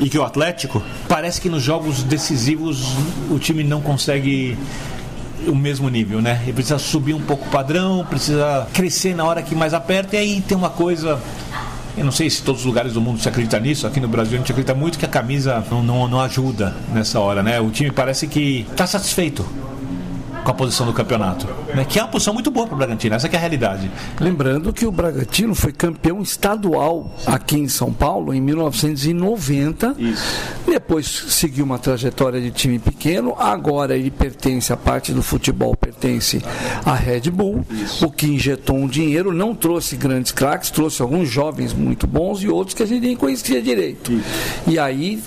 e 0.00 0.08
que 0.08 0.18
o 0.18 0.24
Atlético. 0.24 0.82
Parece 1.08 1.40
que 1.40 1.48
nos 1.48 1.62
jogos 1.62 2.02
decisivos 2.02 2.88
o 3.30 3.38
time 3.38 3.62
não 3.62 3.80
consegue 3.80 4.56
o 5.48 5.54
mesmo 5.54 5.88
nível, 5.88 6.20
né? 6.20 6.40
Ele 6.42 6.52
precisa 6.52 6.78
subir 6.78 7.14
um 7.14 7.20
pouco 7.20 7.46
o 7.46 7.50
padrão, 7.50 8.04
precisa 8.08 8.66
crescer 8.72 9.14
na 9.14 9.24
hora 9.24 9.42
que 9.42 9.54
mais 9.54 9.74
aperta, 9.74 10.16
e 10.16 10.18
aí 10.18 10.40
tem 10.40 10.56
uma 10.56 10.70
coisa. 10.70 11.20
Eu 11.96 12.04
não 12.04 12.12
sei 12.12 12.30
se 12.30 12.42
todos 12.42 12.62
os 12.62 12.66
lugares 12.66 12.94
do 12.94 13.00
mundo 13.00 13.20
se 13.20 13.28
acredita 13.28 13.60
nisso, 13.60 13.86
aqui 13.86 14.00
no 14.00 14.08
Brasil 14.08 14.34
a 14.34 14.38
gente 14.38 14.50
acredita 14.50 14.74
muito 14.74 14.98
que 14.98 15.04
a 15.04 15.08
camisa 15.08 15.62
não, 15.70 15.82
não, 15.82 16.08
não 16.08 16.20
ajuda 16.20 16.74
nessa 16.92 17.20
hora, 17.20 17.42
né? 17.42 17.60
O 17.60 17.70
time 17.70 17.90
parece 17.90 18.26
que 18.26 18.66
está 18.70 18.86
satisfeito. 18.86 19.46
Com 20.44 20.50
a 20.50 20.54
posição 20.54 20.86
do 20.86 20.92
campeonato. 20.92 21.46
Né? 21.74 21.84
Que 21.84 21.98
é 21.98 22.02
uma 22.02 22.10
posição 22.10 22.34
muito 22.34 22.50
boa 22.50 22.66
para 22.66 22.74
o 22.74 22.78
Bragantino, 22.78 23.14
essa 23.14 23.26
é 23.26 23.36
a 23.36 23.38
realidade. 23.38 23.90
Lembrando 24.20 24.72
que 24.72 24.86
o 24.86 24.92
Bragantino 24.92 25.54
foi 25.54 25.72
campeão 25.72 26.20
estadual 26.20 27.14
aqui 27.26 27.56
em 27.58 27.68
São 27.68 27.92
Paulo 27.92 28.34
em 28.34 28.40
1990. 28.40 29.94
Isso. 29.98 30.22
Depois 30.66 31.06
seguiu 31.28 31.64
uma 31.64 31.78
trajetória 31.78 32.40
de 32.40 32.50
time 32.50 32.78
pequeno. 32.78 33.34
Agora 33.38 33.96
ele 33.96 34.10
pertence, 34.10 34.72
a 34.72 34.76
parte 34.76 35.12
do 35.12 35.22
futebol 35.22 35.76
pertence 35.76 36.42
à 36.84 36.94
Red 36.94 37.30
Bull, 37.30 37.64
Isso. 37.70 38.06
o 38.06 38.10
que 38.10 38.26
injetou 38.26 38.76
um 38.76 38.86
dinheiro, 38.86 39.32
não 39.32 39.54
trouxe 39.54 39.96
grandes 39.96 40.32
craques, 40.32 40.70
trouxe 40.70 41.02
alguns 41.02 41.28
jovens 41.28 41.72
muito 41.72 42.06
bons 42.06 42.42
e 42.42 42.48
outros 42.48 42.74
que 42.74 42.82
a 42.82 42.86
gente 42.86 43.06
nem 43.06 43.16
conhecia 43.16 43.60
direito. 43.62 44.12
Isso. 44.12 44.24
E 44.66 44.78
aí, 44.78 45.22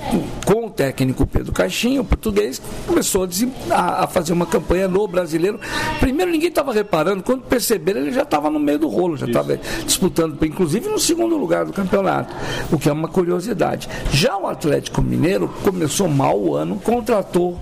com 0.46 0.68
o 0.68 0.70
técnico 0.70 1.26
Pedro 1.26 1.52
Caixinha, 1.52 2.02
o 2.02 2.06
português, 2.06 2.62
começou 2.88 3.28
a, 3.70 4.04
a 4.04 4.08
fazer 4.08 4.34
uma 4.34 4.46
campanha 4.46 4.88
brasileiro. 5.08 5.60
Primeiro 6.00 6.32
ninguém 6.32 6.50
estava 6.50 6.74
reparando, 6.74 7.24
quando 7.24 7.44
perceberam 7.44 8.02
ele 8.02 8.12
já 8.12 8.24
estava 8.24 8.50
no 8.50 8.60
meio 8.60 8.80
do 8.80 8.88
rolo, 8.88 9.18
já 9.18 9.26
estava 9.26 9.58
disputando, 9.86 10.44
inclusive 10.46 10.90
no 10.90 11.00
segundo 11.00 11.38
lugar 11.38 11.66
do 11.66 11.74
campeonato, 11.74 12.34
o 12.72 12.78
que 12.78 12.90
é 12.90 12.92
uma 12.94 13.08
curiosidade. 13.08 13.88
Já 14.12 14.38
o 14.38 14.48
Atlético 14.48 15.02
Mineiro 15.02 15.48
começou 15.64 16.08
mal 16.08 16.40
o 16.40 16.56
ano, 16.56 16.80
contratou 16.84 17.60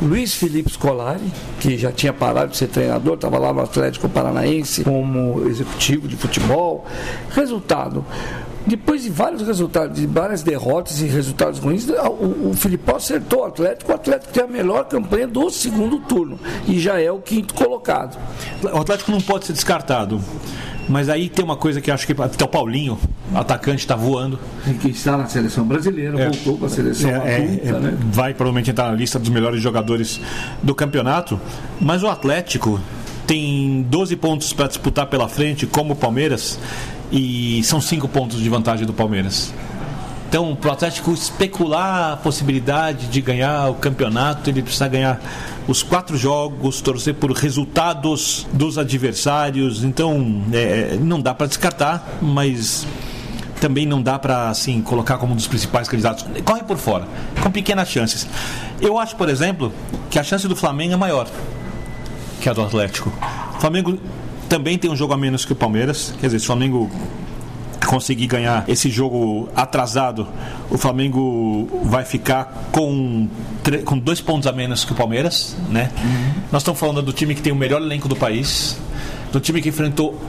Luiz 0.00 0.34
Felipe 0.34 0.70
Scolari, 0.70 1.32
que 1.60 1.76
já 1.78 1.92
tinha 1.92 2.12
parado 2.12 2.50
de 2.50 2.56
ser 2.56 2.68
treinador, 2.68 3.14
estava 3.14 3.38
lá 3.38 3.52
no 3.52 3.60
Atlético 3.60 4.08
Paranaense 4.08 4.82
como 4.84 5.46
executivo 5.46 6.08
de 6.08 6.16
futebol. 6.16 6.84
Resultado, 7.30 8.04
depois 8.66 9.02
de 9.02 9.10
vários 9.10 9.42
resultados, 9.42 9.98
de 9.98 10.06
várias 10.06 10.42
derrotas 10.42 11.00
e 11.00 11.06
resultados 11.06 11.58
ruins, 11.58 11.88
o, 11.88 12.50
o 12.50 12.54
Filipão 12.54 12.96
acertou 12.96 13.40
o 13.40 13.44
Atlético. 13.44 13.92
O 13.92 13.94
Atlético 13.94 14.32
tem 14.32 14.44
a 14.44 14.46
melhor 14.46 14.84
campanha 14.84 15.26
do 15.26 15.50
segundo 15.50 15.98
turno 16.00 16.38
e 16.66 16.78
já 16.78 17.00
é 17.00 17.10
o 17.10 17.18
quinto 17.18 17.54
colocado. 17.54 18.18
O 18.62 18.78
Atlético 18.78 19.10
não 19.10 19.20
pode 19.20 19.46
ser 19.46 19.52
descartado. 19.52 20.20
Mas 20.92 21.08
aí 21.08 21.30
tem 21.30 21.42
uma 21.42 21.56
coisa 21.56 21.80
que 21.80 21.90
acho 21.90 22.06
que 22.06 22.12
até 22.20 22.44
o 22.44 22.48
Paulinho, 22.48 22.98
atacante, 23.34 23.78
está 23.78 23.96
voando. 23.96 24.38
Que 24.78 24.90
está 24.90 25.16
na 25.16 25.26
seleção 25.26 25.64
brasileira, 25.64 26.20
é, 26.20 26.24
voltou 26.26 26.58
para 26.58 26.66
a 26.66 26.70
seleção 26.70 27.08
é, 27.08 27.14
é 27.14 27.36
adulta, 27.36 27.68
é, 27.68 27.80
né? 27.80 27.98
Vai 28.12 28.34
provavelmente 28.34 28.70
entrar 28.70 28.90
na 28.90 28.94
lista 28.94 29.18
dos 29.18 29.30
melhores 29.30 29.62
jogadores 29.62 30.20
do 30.62 30.74
campeonato. 30.74 31.40
Mas 31.80 32.02
o 32.02 32.08
Atlético 32.08 32.78
tem 33.26 33.86
12 33.88 34.16
pontos 34.16 34.52
para 34.52 34.66
disputar 34.66 35.06
pela 35.06 35.30
frente, 35.30 35.66
como 35.66 35.94
o 35.94 35.96
Palmeiras, 35.96 36.58
e 37.10 37.62
são 37.64 37.80
5 37.80 38.06
pontos 38.08 38.38
de 38.42 38.48
vantagem 38.50 38.86
do 38.86 38.92
Palmeiras. 38.92 39.50
Então, 40.32 40.56
para 40.56 40.70
o 40.70 40.72
Atlético 40.72 41.12
especular 41.12 42.14
a 42.14 42.16
possibilidade 42.16 43.08
de 43.08 43.20
ganhar 43.20 43.68
o 43.68 43.74
campeonato, 43.74 44.48
ele 44.48 44.62
precisa 44.62 44.88
ganhar 44.88 45.20
os 45.68 45.82
quatro 45.82 46.16
jogos, 46.16 46.80
torcer 46.80 47.12
por 47.12 47.32
resultados 47.32 48.46
dos 48.50 48.78
adversários. 48.78 49.84
Então, 49.84 50.42
é, 50.50 50.96
não 50.98 51.20
dá 51.20 51.34
para 51.34 51.46
descartar, 51.46 52.16
mas 52.22 52.86
também 53.60 53.84
não 53.84 54.00
dá 54.00 54.18
para 54.18 54.48
assim 54.48 54.80
colocar 54.80 55.18
como 55.18 55.34
um 55.34 55.36
dos 55.36 55.46
principais 55.46 55.86
candidatos. 55.86 56.24
Corre 56.46 56.62
por 56.62 56.78
fora, 56.78 57.06
com 57.42 57.50
pequenas 57.50 57.90
chances. 57.90 58.26
Eu 58.80 58.98
acho, 58.98 59.14
por 59.16 59.28
exemplo, 59.28 59.70
que 60.08 60.18
a 60.18 60.22
chance 60.24 60.48
do 60.48 60.56
Flamengo 60.56 60.94
é 60.94 60.96
maior 60.96 61.28
que 62.40 62.48
a 62.48 62.54
do 62.54 62.62
Atlético. 62.62 63.12
O 63.54 63.60
Flamengo 63.60 63.98
também 64.48 64.78
tem 64.78 64.90
um 64.90 64.96
jogo 64.96 65.12
a 65.12 65.16
menos 65.18 65.44
que 65.44 65.52
o 65.52 65.56
Palmeiras. 65.56 66.14
Quer 66.18 66.28
dizer, 66.28 66.38
se 66.38 66.44
o 66.44 66.46
Flamengo 66.46 66.90
conseguir 67.86 68.26
ganhar 68.26 68.64
esse 68.68 68.90
jogo 68.90 69.48
atrasado, 69.54 70.26
o 70.70 70.78
Flamengo 70.78 71.68
vai 71.84 72.04
ficar 72.04 72.68
com, 72.72 73.28
com 73.84 73.98
dois 73.98 74.20
pontos 74.20 74.46
a 74.46 74.52
menos 74.52 74.84
que 74.84 74.92
o 74.92 74.94
Palmeiras, 74.94 75.56
né? 75.68 75.90
Uhum. 75.96 76.42
Nós 76.52 76.62
estamos 76.62 76.78
falando 76.78 77.02
do 77.02 77.12
time 77.12 77.34
que 77.34 77.42
tem 77.42 77.52
o 77.52 77.56
melhor 77.56 77.80
elenco 77.80 78.08
do 78.08 78.16
país, 78.16 78.78
do 79.32 79.40
time 79.40 79.60
que 79.60 79.68
enfrentou 79.68 80.20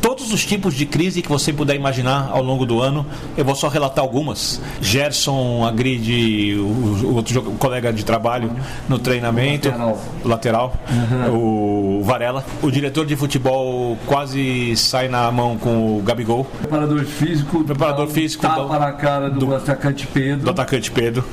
todos 0.00 0.32
os 0.32 0.44
tipos 0.44 0.74
de 0.74 0.86
crise 0.86 1.22
que 1.22 1.28
você 1.28 1.52
puder 1.52 1.74
imaginar 1.74 2.30
ao 2.30 2.42
longo 2.42 2.64
do 2.64 2.80
ano. 2.80 3.06
Eu 3.36 3.44
vou 3.44 3.54
só 3.54 3.68
relatar 3.68 4.02
algumas. 4.04 4.60
Gerson 4.80 5.64
agride 5.66 6.54
o, 6.56 7.06
o 7.06 7.14
outro 7.16 7.42
colega 7.58 7.92
de 7.92 8.04
trabalho 8.04 8.50
no 8.88 8.98
treinamento, 8.98 9.68
lateral, 9.68 9.98
lateral 10.24 10.76
uhum. 10.90 12.00
o 12.00 12.02
Varela. 12.02 12.44
O 12.62 12.70
diretor 12.70 13.06
de 13.06 13.16
futebol 13.16 13.96
quase 14.06 14.76
sai 14.76 15.08
na 15.08 15.30
mão 15.30 15.56
com 15.56 15.98
o 15.98 16.02
Gabigol. 16.02 16.44
Preparador 16.44 17.04
físico. 17.04 17.64
Preparador 17.64 18.08
físico. 18.08 18.42
Tapa 18.42 18.62
do, 18.62 18.78
na 18.78 18.92
cara 18.92 19.30
do, 19.30 19.46
do, 19.46 19.54
atacante 19.54 20.06
Pedro. 20.06 20.44
Do 20.44 20.50
atacante 20.50 20.90
Pedro. 20.90 21.24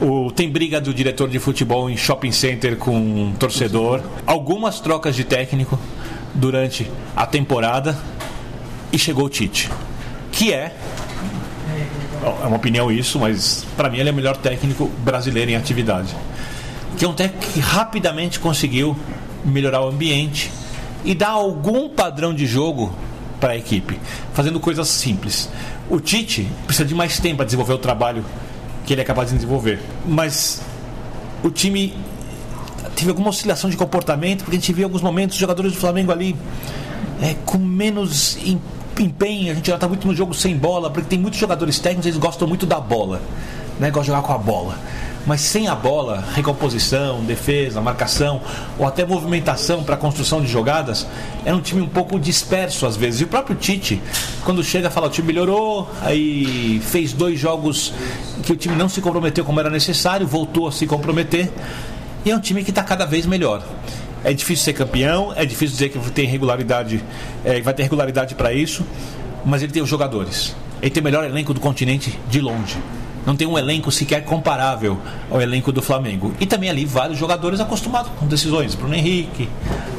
O, 0.00 0.30
tem 0.30 0.50
briga 0.50 0.80
do 0.80 0.92
diretor 0.92 1.28
de 1.28 1.38
futebol 1.38 1.88
em 1.90 1.96
shopping 1.96 2.32
center 2.32 2.76
com 2.76 2.96
um 2.96 3.32
torcedor. 3.38 4.00
Algumas 4.26 4.80
trocas 4.80 5.14
de 5.14 5.24
técnico 5.24 5.78
durante 6.34 6.90
a 7.14 7.24
temporada 7.26 7.96
e 8.94 8.98
chegou 8.98 9.24
o 9.24 9.28
Tite, 9.28 9.68
que 10.30 10.52
é 10.52 10.72
é 12.22 12.46
uma 12.46 12.56
opinião 12.56 12.90
isso, 12.90 13.18
mas 13.18 13.66
para 13.76 13.90
mim 13.90 13.98
ele 13.98 14.08
é 14.08 14.12
o 14.12 14.14
melhor 14.14 14.36
técnico 14.36 14.86
brasileiro 15.04 15.50
em 15.50 15.56
atividade. 15.56 16.14
Que 16.96 17.04
é 17.04 17.08
um 17.08 17.12
técnico 17.12 17.52
que 17.52 17.60
rapidamente 17.60 18.38
conseguiu 18.38 18.96
melhorar 19.44 19.82
o 19.82 19.88
ambiente 19.88 20.50
e 21.04 21.14
dar 21.14 21.30
algum 21.30 21.88
padrão 21.88 22.32
de 22.32 22.46
jogo 22.46 22.94
para 23.40 23.52
a 23.52 23.56
equipe, 23.56 23.98
fazendo 24.32 24.58
coisas 24.60 24.88
simples. 24.88 25.50
O 25.90 26.00
Tite 26.00 26.48
precisa 26.64 26.86
de 26.88 26.94
mais 26.94 27.18
tempo 27.18 27.38
para 27.38 27.44
desenvolver 27.44 27.74
o 27.74 27.78
trabalho 27.78 28.24
que 28.86 28.94
ele 28.94 29.02
é 29.02 29.04
capaz 29.04 29.28
de 29.28 29.34
desenvolver, 29.34 29.80
mas 30.06 30.62
o 31.42 31.50
time 31.50 31.94
teve 32.94 33.10
alguma 33.10 33.30
oscilação 33.30 33.68
de 33.68 33.76
comportamento, 33.76 34.44
porque 34.44 34.56
a 34.56 34.60
gente 34.60 34.72
viu 34.72 34.84
alguns 34.84 35.02
momentos 35.02 35.34
os 35.34 35.40
jogadores 35.40 35.72
do 35.72 35.78
Flamengo 35.78 36.12
ali 36.12 36.34
é, 37.20 37.34
com 37.44 37.58
menos 37.58 38.36
empenho, 38.36 38.73
a 39.50 39.54
gente 39.54 39.66
já 39.66 39.74
está 39.74 39.88
muito 39.88 40.06
no 40.06 40.14
jogo 40.14 40.32
sem 40.34 40.56
bola, 40.56 40.90
porque 40.90 41.08
tem 41.08 41.18
muitos 41.18 41.38
jogadores 41.40 41.78
técnicos, 41.78 42.06
eles 42.06 42.18
gostam 42.18 42.46
muito 42.46 42.64
da 42.64 42.80
bola, 42.80 43.20
né? 43.78 43.90
gostam 43.90 44.02
de 44.02 44.06
jogar 44.06 44.22
com 44.22 44.32
a 44.32 44.38
bola. 44.38 44.78
Mas 45.26 45.40
sem 45.40 45.68
a 45.68 45.74
bola, 45.74 46.22
recomposição, 46.34 47.24
defesa, 47.24 47.80
marcação 47.80 48.42
ou 48.78 48.86
até 48.86 49.06
movimentação 49.06 49.82
para 49.82 49.96
construção 49.96 50.42
de 50.42 50.46
jogadas, 50.46 51.06
é 51.46 51.54
um 51.54 51.62
time 51.62 51.80
um 51.80 51.88
pouco 51.88 52.20
disperso 52.20 52.84
às 52.84 52.94
vezes. 52.94 53.22
E 53.22 53.24
o 53.24 53.26
próprio 53.26 53.56
Tite, 53.56 54.02
quando 54.44 54.62
chega, 54.62 54.90
fala: 54.90 55.06
o 55.06 55.10
time 55.10 55.28
melhorou, 55.28 55.88
aí 56.02 56.78
fez 56.84 57.14
dois 57.14 57.40
jogos 57.40 57.94
que 58.42 58.52
o 58.52 58.56
time 58.56 58.76
não 58.76 58.88
se 58.88 59.00
comprometeu 59.00 59.46
como 59.46 59.58
era 59.58 59.70
necessário, 59.70 60.26
voltou 60.26 60.68
a 60.68 60.72
se 60.72 60.86
comprometer. 60.86 61.50
E 62.22 62.30
é 62.30 62.36
um 62.36 62.40
time 62.40 62.62
que 62.62 62.70
está 62.70 62.82
cada 62.82 63.06
vez 63.06 63.24
melhor. 63.24 63.62
É 64.24 64.32
difícil 64.32 64.64
ser 64.64 64.72
campeão, 64.72 65.32
é 65.36 65.44
difícil 65.44 65.76
dizer 65.76 65.90
que 65.90 66.10
tem 66.10 66.26
regularidade, 66.26 67.04
é, 67.44 67.60
vai 67.60 67.74
ter 67.74 67.82
regularidade 67.82 68.34
para 68.34 68.52
isso, 68.52 68.84
mas 69.44 69.62
ele 69.62 69.70
tem 69.70 69.82
os 69.82 69.88
jogadores. 69.88 70.56
Ele 70.80 70.90
tem 70.90 71.00
o 71.00 71.04
melhor 71.04 71.24
elenco 71.24 71.52
do 71.52 71.60
continente 71.60 72.18
de 72.28 72.40
longe. 72.40 72.76
Não 73.26 73.36
tem 73.36 73.46
um 73.46 73.58
elenco 73.58 73.90
sequer 73.90 74.24
comparável 74.24 74.98
ao 75.30 75.40
elenco 75.40 75.72
do 75.72 75.80
Flamengo. 75.80 76.34
E 76.40 76.46
também 76.46 76.68
ali 76.68 76.84
vários 76.84 77.18
jogadores 77.18 77.60
acostumados 77.60 78.10
com 78.18 78.26
decisões. 78.26 78.74
Bruno 78.74 78.94
Henrique, 78.94 79.48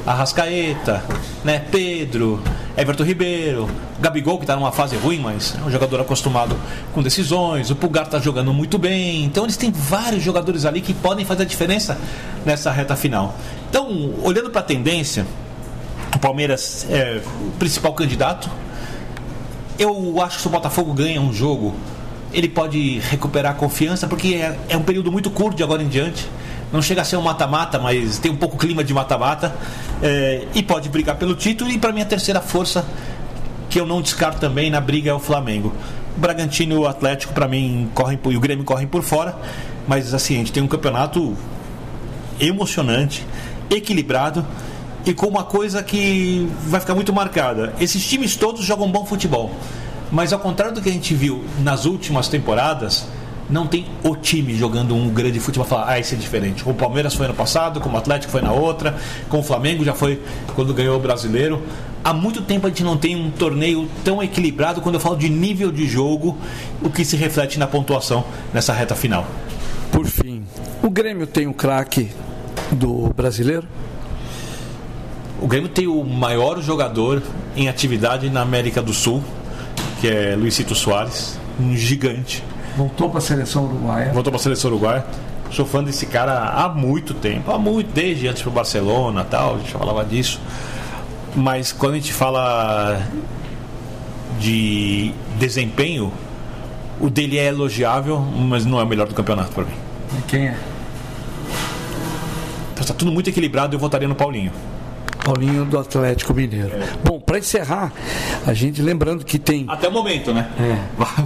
Arrascaeta, 0.06 1.04
né, 1.44 1.60
Pedro, 1.72 2.42
Everton 2.78 3.04
Ribeiro, 3.04 3.70
Gabigol, 4.02 4.38
que 4.38 4.44
está 4.44 4.56
numa 4.56 4.72
fase 4.72 4.98
ruim, 4.98 5.20
mas 5.20 5.56
é 5.56 5.66
um 5.66 5.72
jogador 5.72 6.02
acostumado 6.02 6.58
com 6.94 7.02
decisões. 7.02 7.70
O 7.72 7.76
Pulgar 7.76 8.06
está 8.06 8.20
jogando 8.20 8.54
muito 8.54 8.78
bem. 8.78 9.24
Então 9.24 9.46
eles 9.46 9.56
têm 9.56 9.72
vários 9.72 10.22
jogadores 10.22 10.66
ali 10.66 10.82
que 10.82 10.94
podem 10.94 11.26
fazer 11.26 11.44
a 11.44 11.46
diferença 11.46 11.98
nessa 12.46 12.72
reta 12.72 12.96
final. 12.96 13.36
Então, 13.70 14.14
olhando 14.24 14.50
para 14.50 14.62
a 14.62 14.64
tendência, 14.64 15.26
o 16.14 16.20
Palmeiras 16.20 16.86
é 16.90 17.22
o 17.48 17.52
principal 17.52 17.94
candidato. 17.94 18.50
Eu 19.80 20.22
acho 20.22 20.38
que 20.38 20.42
se 20.42 20.48
o 20.48 20.52
Botafogo 20.52 20.94
ganha 20.94 21.22
um 21.22 21.34
jogo 21.34 21.76
ele 22.36 22.50
pode 22.50 23.00
recuperar 23.00 23.54
a 23.54 23.56
confiança, 23.56 24.08
porque 24.08 24.36
é, 24.36 24.58
é 24.68 24.78
um 24.78 24.84
período 24.84 25.10
muito 25.12 25.32
curto 25.32 25.56
de 25.56 25.64
agora 25.64 25.82
em 25.82 25.88
diante. 25.88 26.28
Não 26.72 26.82
chega 26.82 27.02
a 27.02 27.06
ser 27.06 27.18
um 27.18 27.22
mata-mata, 27.22 27.80
mas 27.80 28.20
tem 28.20 28.32
um 28.32 28.36
pouco 28.36 28.58
clima 28.58 28.84
de 28.84 28.94
mata-mata. 28.94 29.56
É, 30.02 30.48
e 30.54 30.62
pode 30.64 30.90
brigar 30.90 31.16
pelo 31.16 31.36
título. 31.36 31.72
E 31.72 31.78
para 31.78 31.92
mim, 31.92 32.02
a 32.02 32.06
terceira 32.06 32.42
força, 32.42 32.86
que 33.70 33.80
eu 33.80 33.86
não 33.86 34.02
descarto 34.02 34.40
também 34.40 34.70
na 34.70 34.82
briga, 34.82 35.12
é 35.12 35.14
o 35.14 35.20
Flamengo. 35.20 35.74
O 36.18 36.20
Bragantino 36.20 36.76
e 36.76 36.78
o 36.78 36.88
Atlético, 36.88 37.34
para 37.34 37.48
mim, 37.48 37.90
correm 37.94 38.18
por, 38.18 38.34
e 38.34 38.38
o 38.38 38.40
Grêmio 38.40 38.66
correm 38.66 38.88
por 38.88 39.04
fora. 39.04 39.38
Mas 39.88 40.14
assim, 40.14 40.36
a 40.36 40.38
gente 40.40 40.52
tem 40.52 40.64
um 40.64 40.68
campeonato 40.68 41.36
emocionante, 42.40 43.26
equilibrado 43.70 44.46
e 45.06 45.14
com 45.14 45.28
uma 45.28 45.44
coisa 45.44 45.84
que 45.84 46.50
vai 46.68 46.80
ficar 46.80 46.96
muito 46.96 47.14
marcada. 47.14 47.74
Esses 47.80 48.06
times 48.06 48.36
todos 48.36 48.66
jogam 48.66 48.92
bom 48.92 49.06
futebol. 49.06 49.52
Mas 50.12 50.34
ao 50.34 50.40
contrário 50.40 50.74
do 50.74 50.82
que 50.82 50.90
a 50.90 50.92
gente 50.92 51.14
viu 51.14 51.44
nas 51.60 51.86
últimas 51.86 52.28
temporadas, 52.28 53.08
não 53.50 53.68
tem 53.68 53.86
o 54.04 54.16
time 54.16 54.56
jogando 54.56 54.96
um 54.96 55.10
grande 55.10 55.40
futebol 55.40 55.68
falar, 55.68 55.90
ah, 55.90 56.00
esse 56.00 56.16
é 56.16 56.18
diferente. 56.18 56.68
O 56.68 56.74
Palmeiras 56.74 57.14
foi 57.14 57.26
ano 57.26 57.36
passado, 57.36 57.80
como 57.80 57.96
o 57.96 57.98
Atlético 57.98 58.32
foi 58.32 58.42
na 58.42 58.52
outra, 58.52 58.98
com 59.30 59.40
o 59.40 59.44
Flamengo 59.44 59.84
já 59.84 59.94
foi 59.94 60.22
quando 60.56 60.74
ganhou 60.74 60.98
o 60.98 61.00
brasileiro. 61.00 61.62
Há 62.04 62.14
muito 62.14 62.42
tempo 62.42 62.68
a 62.68 62.70
gente 62.70 62.84
não 62.84 62.98
tem 62.98 63.16
um 63.16 63.32
torneio 63.32 63.90
tão 64.04 64.22
equilibrado 64.22 64.82
quando 64.82 64.96
eu 64.96 65.02
falo 65.02 65.16
de 65.16 65.30
nível 65.30 65.72
de 65.72 65.88
jogo, 65.88 66.38
o 66.82 66.90
que 66.90 67.04
se 67.04 67.16
reflete 67.16 67.58
na 67.58 67.68
pontuação 67.68 68.24
nessa 68.54 68.74
reta 68.74 68.96
final. 68.96 69.26
Por 69.92 70.06
fim, 70.06 70.44
o 70.84 70.90
Grêmio 70.90 71.26
tem 71.26 71.48
o 71.48 71.52
um 71.52 71.54
craque 71.54 72.10
do 72.72 73.12
brasileiro? 73.16 73.68
O 75.42 75.48
Grêmio 75.48 75.70
tem 75.70 75.88
o 75.88 76.04
maior 76.04 76.62
jogador 76.62 77.22
em 77.56 77.68
atividade 77.68 78.30
na 78.30 78.42
América 78.42 78.82
do 78.82 78.94
Sul, 78.94 79.24
que 80.00 80.08
é 80.08 80.36
Luizito 80.36 80.74
Soares, 80.76 81.40
um 81.60 81.76
gigante. 81.76 82.44
Voltou 82.76 83.10
para 83.10 83.20
a 83.20 83.22
seleção 83.22 83.66
uruguaia. 83.66 84.12
Voltou 84.12 84.32
para 84.32 84.40
a 84.40 84.44
seleção 84.44 84.72
uruguaia. 84.72 85.06
Sou 85.52 85.66
fã 85.66 85.84
desse 85.84 86.06
cara 86.06 86.50
há 86.50 86.68
muito 86.68 87.14
tempo, 87.14 87.52
há 87.52 87.58
muito, 87.58 87.94
desde 87.94 88.28
antes 88.28 88.42
pro 88.42 88.52
Barcelona 88.52 89.24
tal, 89.24 89.56
a 89.56 89.58
gente 89.60 89.72
falava 89.72 90.04
disso. 90.04 90.42
Mas 91.36 91.72
quando 91.72 91.94
a 91.94 91.96
gente 91.98 92.12
fala 92.12 93.02
de 94.40 95.14
desempenho, 95.38 96.12
o 97.00 97.10
dele 97.10 97.38
é 97.38 97.46
elogiável, 97.46 98.20
mas 98.20 98.66
não 98.66 98.80
é 98.80 98.84
o 98.84 98.88
melhor 98.88 99.08
do 99.08 99.14
campeonato 99.14 99.52
para 99.52 99.64
mim. 99.66 99.76
E 100.18 100.22
quem 100.24 100.48
é? 100.48 100.58
Está 102.80 102.94
tudo 102.94 103.12
muito 103.12 103.30
equilibrado, 103.30 103.76
eu 103.76 103.80
votaria 103.80 104.08
no 104.08 104.16
Paulinho. 104.16 104.52
Paulinho 105.26 105.66
do 105.66 105.80
Atlético 105.80 106.36
Mineiro. 106.36 106.70
É. 106.76 106.88
Bom, 107.04 107.20
para 107.20 107.40
encerrar, 107.40 107.92
a 108.46 108.54
gente 108.54 108.80
lembrando 108.80 109.26
que 109.26 109.40
tem. 109.40 109.66
Até 109.68 109.88
o 109.88 109.92
momento, 109.92 110.32
né? 110.32 110.48
É. 110.60 110.78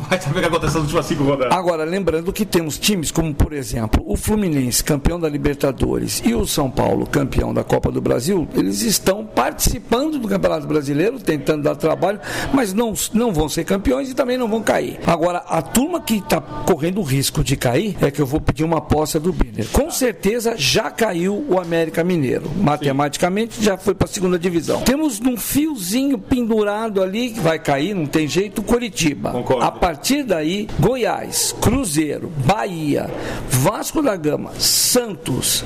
Vai 0.10 0.22
saber 0.22 0.38
o 0.38 0.42
que 0.42 0.48
aconteceu 0.48 0.76
nas 0.76 0.84
últimas 0.84 1.06
cinco 1.06 1.26
rodadas. 1.26 1.52
Agora, 1.52 1.84
lembrando 1.84 2.32
que 2.32 2.46
temos 2.46 2.80
times 2.80 3.12
como, 3.12 3.34
por 3.34 3.52
exemplo, 3.52 4.02
o 4.06 4.16
Fluminense, 4.16 4.82
campeão 4.82 5.20
da 5.20 5.28
Libertadores, 5.28 6.22
e 6.24 6.34
o 6.34 6.48
São 6.48 6.72
Paulo, 6.72 7.06
campeão 7.06 7.54
da 7.54 7.62
Copa 7.62 7.92
do 7.92 8.00
Brasil, 8.00 8.48
eles 8.56 8.82
estão 8.84 9.26
participando 9.26 10.18
do 10.18 10.30
Campeonato 10.30 10.66
Brasileiro, 10.66 11.20
tentando 11.20 11.64
dar 11.64 11.76
trabalho, 11.76 12.22
mas 12.54 12.74
não, 12.74 12.94
não 13.14 13.34
vão 13.34 13.50
ser 13.50 13.66
campeões 13.66 14.10
e 14.10 14.14
também 14.14 14.38
não 14.38 14.48
vão 14.48 14.64
cair. 14.64 14.98
Agora, 15.06 15.40
a 15.40 15.62
turma 15.62 16.00
que 16.00 16.16
está 16.16 16.39
correndo 16.70 17.00
o 17.00 17.04
risco 17.04 17.44
de 17.44 17.56
cair 17.56 17.98
é 18.00 18.12
que 18.12 18.22
eu 18.22 18.26
vou 18.26 18.40
pedir 18.40 18.64
uma 18.64 18.78
aposta 18.78 19.20
do 19.20 19.34
Biner. 19.34 19.68
Com 19.72 19.90
certeza 19.90 20.54
já 20.56 20.92
caiu 20.92 21.44
o 21.50 21.60
América 21.60 22.04
Mineiro. 22.04 22.50
Matematicamente 22.56 23.56
Sim. 23.56 23.64
já 23.64 23.78
foi 23.78 23.96
para 23.96 24.06
a 24.06 24.12
segunda 24.12 24.38
divisão. 24.38 24.82
Temos 24.82 25.20
um 25.20 25.36
fiozinho 25.36 26.18
pendurado 26.18 27.02
ali 27.02 27.32
que 27.32 27.40
vai 27.40 27.58
cair, 27.58 27.96
não 27.96 28.06
tem 28.06 28.28
jeito, 28.28 28.62
Curitiba. 28.62 29.32
Concordo. 29.32 29.64
A 29.64 29.72
partir 29.72 30.24
daí, 30.24 30.68
Goiás, 30.80 31.56
Cruzeiro, 31.60 32.32
Bahia, 32.46 33.10
Vasco 33.50 34.02
da 34.02 34.16
Gama, 34.16 34.52
Santos 34.60 35.64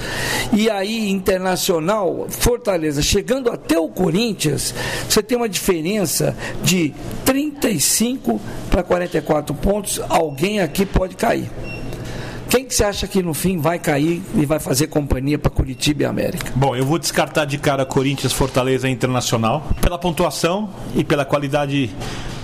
e 0.54 0.70
aí 0.70 1.10
Internacional, 1.10 2.28
Fortaleza, 2.30 3.02
chegando 3.02 3.52
até 3.52 3.78
o 3.78 3.90
Corinthians, 3.90 4.74
você 5.08 5.22
tem 5.22 5.38
uma 5.38 5.50
diferença 5.50 6.36
de 6.64 6.94
35 7.26 8.40
para 8.70 8.84
44 8.84 9.54
pontos. 9.56 10.02
Alguém 10.10 10.60
aqui 10.60 10.73
pode 10.86 11.16
cair. 11.16 11.50
Quem 12.50 12.66
que 12.66 12.76
você 12.76 12.84
acha 12.84 13.08
que 13.08 13.24
no 13.24 13.34
fim 13.34 13.58
vai 13.58 13.80
cair 13.80 14.22
e 14.36 14.46
vai 14.46 14.60
fazer 14.60 14.86
companhia 14.86 15.40
para 15.40 15.50
Curitiba 15.50 16.04
e 16.04 16.06
América? 16.06 16.52
Bom, 16.56 16.76
eu 16.76 16.86
vou 16.86 17.00
descartar 17.00 17.46
de 17.46 17.58
cara 17.58 17.84
Corinthians, 17.84 18.32
Fortaleza 18.32 18.88
Internacional 18.88 19.68
pela 19.82 19.98
pontuação 19.98 20.70
e 20.96 21.04
pela 21.04 21.26
qualidade 21.26 21.90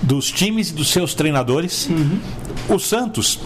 dos 0.01 0.31
times 0.31 0.71
e 0.71 0.73
dos 0.73 0.89
seus 0.89 1.13
treinadores. 1.13 1.87
Uhum. 1.87 2.19
O 2.69 2.79
Santos 2.79 3.39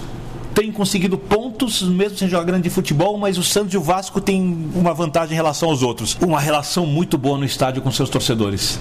tem 0.54 0.72
conseguido 0.72 1.18
pontos, 1.18 1.82
mesmo 1.82 2.18
sem 2.18 2.30
jogar 2.30 2.46
grande 2.46 2.70
futebol, 2.70 3.18
mas 3.18 3.38
o 3.38 3.44
Santos 3.44 3.74
e 3.74 3.78
o 3.78 3.82
Vasco 3.82 4.22
têm 4.22 4.70
uma 4.74 4.94
vantagem 4.94 5.34
em 5.34 5.36
relação 5.36 5.70
aos 5.70 5.82
outros. 5.82 6.16
Uma 6.22 6.40
relação 6.40 6.86
muito 6.86 7.18
boa 7.18 7.38
no 7.38 7.44
estádio 7.44 7.82
com 7.82 7.92
seus 7.92 8.10
torcedores. 8.10 8.80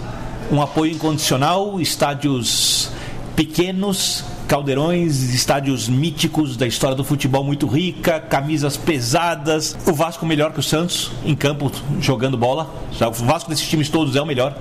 Um 0.52 0.62
apoio 0.62 0.92
incondicional, 0.92 1.80
estádios 1.80 2.90
pequenos, 3.35 4.25
caldeirões, 4.49 5.34
estádios 5.34 5.88
míticos 5.88 6.56
da 6.56 6.66
história 6.66 6.96
do 6.96 7.04
futebol 7.04 7.44
muito 7.44 7.66
rica, 7.66 8.20
camisas 8.20 8.76
pesadas. 8.76 9.76
O 9.87 9.92
Vasco 9.92 10.26
melhor 10.26 10.52
que 10.52 10.61
o 10.61 10.62
Santos 10.62 11.11
em 11.25 11.34
campo 11.34 11.70
jogando 12.00 12.37
bola. 12.37 12.72
O 13.00 13.25
Vasco 13.25 13.49
desses 13.50 13.66
times 13.66 13.88
todos 13.88 14.16
é 14.16 14.20
o 14.20 14.26
melhor 14.26 14.56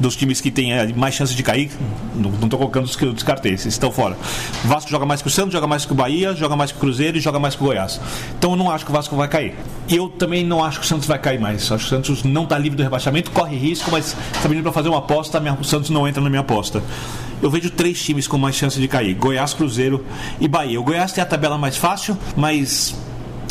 dos 0.00 0.16
times 0.16 0.40
que 0.40 0.50
tem 0.50 0.72
eh, 0.72 0.92
mais 0.94 1.14
chances 1.14 1.34
de 1.34 1.42
cair. 1.42 1.70
Não 2.14 2.30
estou 2.30 2.58
colocando 2.58 2.84
os 2.84 2.96
que 2.96 3.04
eu 3.04 3.12
descartei, 3.12 3.52
esses 3.52 3.74
estão 3.74 3.90
fora. 3.90 4.16
O 4.64 4.68
Vasco 4.68 4.90
joga 4.90 5.06
mais 5.06 5.22
que 5.22 5.28
o 5.28 5.30
Santos, 5.30 5.52
joga 5.52 5.66
mais 5.66 5.84
que 5.84 5.92
o 5.92 5.94
Bahia, 5.94 6.34
joga 6.34 6.56
mais 6.56 6.72
que 6.72 6.78
o 6.78 6.80
Cruzeiro 6.80 7.16
e 7.16 7.20
joga 7.20 7.38
mais 7.38 7.54
que 7.54 7.62
o 7.62 7.66
Goiás. 7.66 8.00
Então 8.38 8.50
eu 8.50 8.56
não 8.56 8.70
acho 8.70 8.84
que 8.84 8.90
o 8.90 8.94
Vasco 8.94 9.16
vai 9.16 9.28
cair. 9.28 9.54
E 9.88 9.96
eu 9.96 10.08
também 10.08 10.44
não 10.44 10.62
acho 10.62 10.80
que 10.80 10.84
o 10.84 10.88
Santos 10.88 11.06
vai 11.06 11.18
cair 11.18 11.40
mais. 11.40 11.70
Acho 11.70 11.88
que 11.88 11.94
o 11.94 11.96
Santos 11.96 12.24
não 12.24 12.44
está 12.44 12.58
livre 12.58 12.76
do 12.76 12.82
rebaixamento, 12.82 13.30
corre 13.30 13.56
risco, 13.56 13.90
mas 13.90 14.16
está 14.34 14.48
vindo 14.48 14.62
para 14.62 14.72
fazer 14.72 14.88
uma 14.88 14.98
aposta, 14.98 15.40
o 15.60 15.64
Santos 15.64 15.90
não 15.90 16.06
entra 16.06 16.22
na 16.22 16.28
minha 16.28 16.40
aposta 16.40 16.82
eu 17.42 17.50
vejo 17.50 17.70
três 17.70 18.02
times 18.02 18.26
com 18.26 18.38
mais 18.38 18.56
chance 18.56 18.78
de 18.80 18.88
cair: 18.88 19.14
Goiás, 19.14 19.54
Cruzeiro 19.54 20.04
e 20.40 20.48
Bahia. 20.48 20.80
O 20.80 20.84
Goiás 20.84 21.12
tem 21.12 21.22
a 21.22 21.26
tabela 21.26 21.58
mais 21.58 21.76
fácil, 21.76 22.16
mas 22.36 22.94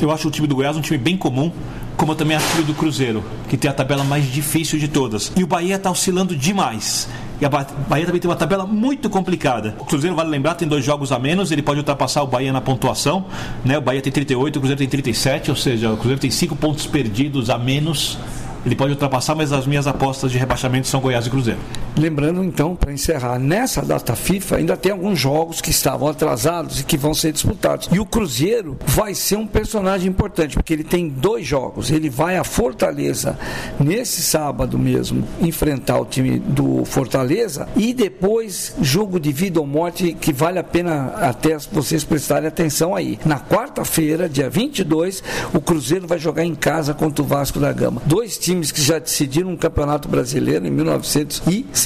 eu 0.02 0.12
acho 0.12 0.28
o 0.28 0.32
time 0.32 0.48
do 0.48 0.56
Goiás 0.56 0.76
um 0.76 0.82
time 0.82 0.98
bem 0.98 1.18
comum. 1.18 1.52
Como 1.96 2.12
eu 2.12 2.16
também 2.18 2.36
acho 2.36 2.60
o 2.60 2.64
do 2.64 2.74
Cruzeiro, 2.74 3.24
que 3.48 3.56
tem 3.56 3.72
a 3.72 3.74
tabela 3.74 4.04
mais 4.04 4.30
difícil 4.30 4.78
de 4.78 4.90
todas. 4.90 5.32
E 5.34 5.42
o 5.42 5.48
Bahia 5.48 5.78
está 5.78 5.90
oscilando 5.90 6.36
demais. 6.36 7.08
E 7.40 7.46
a 7.46 7.50
Bahia 7.50 8.06
também 8.06 8.20
tem 8.20 8.30
uma 8.30 8.36
tabela 8.36 8.66
muito 8.66 9.10
complicada. 9.10 9.76
O 9.80 9.86
Cruzeiro, 9.86 10.14
vale 10.14 10.30
lembrar, 10.30 10.56
tem 10.56 10.68
dois 10.68 10.84
jogos 10.84 11.14
a 11.14 11.20
menos, 11.20 11.52
ele 11.52 11.62
pode 11.62 11.80
ultrapassar 11.80 12.22
o 12.22 12.28
Bahia 12.28 12.52
na 12.52 12.60
pontuação. 12.60 13.28
Né? 13.64 13.78
O 13.78 13.82
Bahia 13.82 14.02
tem 14.02 14.12
38, 14.12 14.58
o 14.58 14.60
Cruzeiro 14.60 14.78
tem 14.78 14.90
37, 14.90 15.52
ou 15.52 15.56
seja, 15.56 15.90
o 15.90 15.96
Cruzeiro 15.96 16.20
tem 16.20 16.30
cinco 16.30 16.54
pontos 16.54 16.86
perdidos 16.86 17.50
a 17.50 17.58
menos 17.58 18.18
ele 18.66 18.76
pode 18.76 18.94
ultrapassar, 18.94 19.36
mas 19.36 19.54
as 19.54 19.68
minhas 19.68 19.86
apostas 19.86 20.32
de 20.32 20.40
rebaixamento 20.40 20.88
são 20.88 21.00
Goiás 21.00 21.28
e 21.28 21.30
Cruzeiro. 21.30 21.60
Lembrando 21.98 22.44
então, 22.44 22.76
para 22.76 22.92
encerrar, 22.92 23.40
nessa 23.40 23.82
data 23.82 24.16
FIFA 24.16 24.58
ainda 24.58 24.76
tem 24.76 24.92
alguns 24.92 25.18
jogos 25.18 25.62
que 25.62 25.72
estavam 25.72 26.10
atrasados 26.10 26.82
e 26.82 26.84
que 26.84 26.98
vão 26.98 27.14
ser 27.14 27.32
disputados. 27.32 27.90
E 27.92 28.00
o 28.00 28.06
Cruzeiro 28.06 28.78
vai 28.86 29.14
ser 29.14 29.38
um 29.38 29.48
personagem 29.48 30.10
importante, 30.10 30.56
porque 30.56 30.74
ele 30.74 30.84
tem 30.84 31.08
dois 31.08 31.48
jogos. 31.48 31.92
Ele 31.92 32.10
vai 32.10 32.38
a 32.38 32.44
Fortaleza 32.44 33.38
nesse 33.80 34.22
sábado 34.22 34.78
mesmo 34.78 35.26
enfrentar 35.42 36.00
o 36.00 36.06
time 36.06 36.40
do 36.40 36.84
Fortaleza 36.86 37.68
e 37.76 37.94
depois 37.94 38.76
jogo 38.82 39.20
de 39.20 39.32
vida 39.32 39.60
ou 39.60 39.66
morte 39.66 40.14
que 40.14 40.34
vale 40.34 40.60
a 40.60 40.64
pena 40.64 41.14
até 41.16 41.58
vocês 41.72 42.04
prestarem 42.04 42.48
atenção 42.48 42.96
aí. 42.96 43.18
Na 43.26 43.40
quarta-feira, 43.40 44.28
dia 44.28 44.50
22, 44.50 45.24
o 45.54 45.62
Cruzeiro 45.62 46.08
vai 46.08 46.20
jogar 46.20 46.44
em 46.44 46.56
casa 46.56 46.94
contra 46.94 47.24
o 47.24 47.28
Vasco 47.28 47.60
da 47.60 47.72
Gama. 47.72 48.02
Dois 48.06 48.38
times 48.38 48.72
que 48.72 48.82
já 48.82 49.00
decidiram 49.00 49.50
um 49.50 49.58
campeonato 49.58 50.08
brasileiro 50.08 50.68
em 50.68 50.72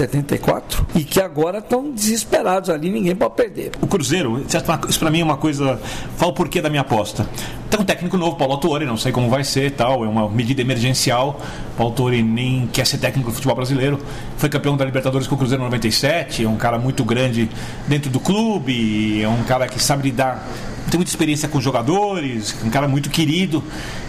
1974 0.04 0.88
e 0.96 1.04
que 1.04 1.22
agora 1.22 1.60
estão 1.60 1.92
desesperados 1.92 2.70
ali, 2.70 2.90
ninguém 2.90 3.16
pode 3.16 3.36
perder. 3.36 3.72
O 3.82 3.88
Cruzeiro, 3.88 4.46
isso 4.88 5.00
para 5.00 5.12
mim 5.12 5.22
é 5.22 5.24
uma 5.24 5.38
coisa. 5.38 5.80
Fala 6.18 6.32
o 6.32 6.36
porquê 6.36 6.62
da 6.62 6.70
minha 6.70 6.82
aposta. 6.82 7.28
Tem 7.70 7.80
um 7.80 7.84
técnico 7.84 8.18
novo, 8.18 8.36
Paulo 8.36 8.54
Autori, 8.54 8.86
não 8.86 8.98
sei 8.98 9.12
como 9.12 9.30
vai 9.30 9.44
ser 9.44 9.72
tal, 9.72 10.04
é 10.04 10.08
uma 10.08 10.28
medida 10.30 10.62
emergencial. 10.62 11.40
Paulo 11.78 11.92
Autori 11.92 12.24
nem 12.24 12.68
quer 12.68 12.86
ser 12.86 12.98
técnico 12.98 13.30
do 13.30 13.36
futebol 13.36 13.56
brasileiro. 13.56 14.00
Foi 14.38 14.50
campeão 14.50 14.76
da 14.76 14.86
Libertadores 14.86 15.28
com 15.28 15.36
o 15.36 15.38
Cruzeiro 15.38 15.62
em 15.62 15.66
97, 15.66 16.44
é 16.44 16.50
um 16.50 16.58
cara 16.58 16.80
muito 16.80 17.04
grande 17.04 17.50
dentro 17.88 18.10
do 18.10 18.20
clube, 18.20 19.22
é 19.22 19.30
um 19.30 19.44
cara 19.44 19.68
que 19.68 19.82
sabe 19.82 20.04
lidar, 20.10 20.48
tem 20.90 20.98
muita 20.98 21.12
experiência 21.12 21.48
com 21.48 21.62
jogadores, 21.62 22.56
um 22.64 22.70
cara 22.70 22.88
muito 22.88 23.10
querido. 23.10 23.64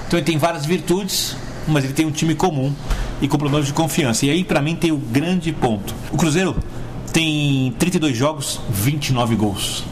Então 0.07 0.19
ele 0.19 0.27
tem 0.27 0.39
várias 0.39 0.65
virtudes, 0.65 1.37
mas 1.67 1.85
ele 1.85 1.93
tem 1.93 2.07
um 2.07 2.11
time 2.11 2.35
comum 2.35 2.73
e 3.21 3.29
com 3.29 3.37
problemas 3.39 3.67
de 3.67 3.73
confiança. 3.73 4.27
E 4.27 4.31
aí, 4.31 4.45
para 4.45 4.61
mim, 4.61 4.75
tem 4.75 4.93
o 4.93 4.97
grande 4.97 5.53
ponto. 5.53 5.95
O 6.13 6.17
Cruzeiro 6.17 6.57
tem 7.13 7.75
32 7.79 8.17
jogos, 8.17 8.61
29 8.71 9.35
gols. 9.37 9.85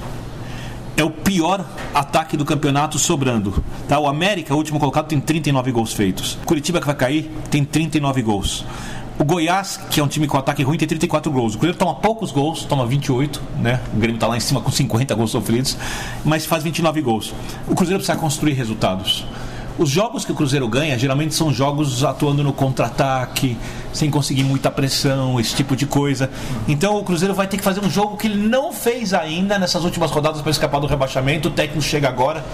É 0.96 1.04
o 1.04 1.10
pior 1.10 1.64
ataque 1.94 2.36
do 2.36 2.44
campeonato 2.44 2.98
sobrando. 2.98 3.62
Tá? 3.86 3.98
O 4.00 4.08
América, 4.08 4.52
o 4.52 4.56
último 4.56 4.80
colocado, 4.80 5.06
tem 5.06 5.20
39 5.20 5.70
gols 5.70 5.92
feitos. 5.92 6.36
Curitiba, 6.44 6.80
que 6.80 6.86
vai 6.86 6.96
cair, 6.96 7.30
tem 7.50 7.64
39 7.64 8.22
gols. 8.22 8.64
O 9.18 9.24
Goiás, 9.24 9.80
que 9.90 9.98
é 9.98 10.04
um 10.04 10.06
time 10.06 10.28
com 10.28 10.38
ataque 10.38 10.62
ruim, 10.62 10.78
tem 10.78 10.86
34 10.86 11.30
gols. 11.32 11.54
O 11.54 11.58
Cruzeiro 11.58 11.76
toma 11.76 11.96
poucos 11.96 12.30
gols, 12.30 12.64
toma 12.64 12.86
28, 12.86 13.42
né? 13.60 13.80
O 13.92 13.96
Grêmio 13.96 14.14
está 14.14 14.28
lá 14.28 14.36
em 14.36 14.40
cima 14.40 14.60
com 14.60 14.70
50 14.70 15.12
gols 15.16 15.32
sofridos, 15.32 15.76
mas 16.24 16.46
faz 16.46 16.62
29 16.62 17.00
gols. 17.02 17.34
O 17.66 17.74
Cruzeiro 17.74 17.98
precisa 17.98 18.16
construir 18.16 18.52
resultados. 18.52 19.26
Os 19.78 19.88
jogos 19.88 20.24
que 20.24 20.32
o 20.32 20.34
Cruzeiro 20.34 20.66
ganha 20.66 20.98
geralmente 20.98 21.36
são 21.36 21.52
jogos 21.52 22.02
atuando 22.02 22.42
no 22.42 22.52
contra-ataque, 22.52 23.56
sem 23.92 24.10
conseguir 24.10 24.42
muita 24.42 24.72
pressão, 24.72 25.38
esse 25.38 25.54
tipo 25.54 25.76
de 25.76 25.86
coisa. 25.86 26.28
Então 26.66 26.98
o 26.98 27.04
Cruzeiro 27.04 27.32
vai 27.32 27.46
ter 27.46 27.58
que 27.58 27.62
fazer 27.62 27.84
um 27.84 27.88
jogo 27.88 28.16
que 28.16 28.26
ele 28.26 28.48
não 28.48 28.72
fez 28.72 29.14
ainda 29.14 29.56
nessas 29.56 29.84
últimas 29.84 30.10
rodadas 30.10 30.42
para 30.42 30.50
escapar 30.50 30.80
do 30.80 30.88
rebaixamento. 30.88 31.46
O 31.46 31.52
técnico 31.52 31.80
chega 31.80 32.08
agora. 32.08 32.44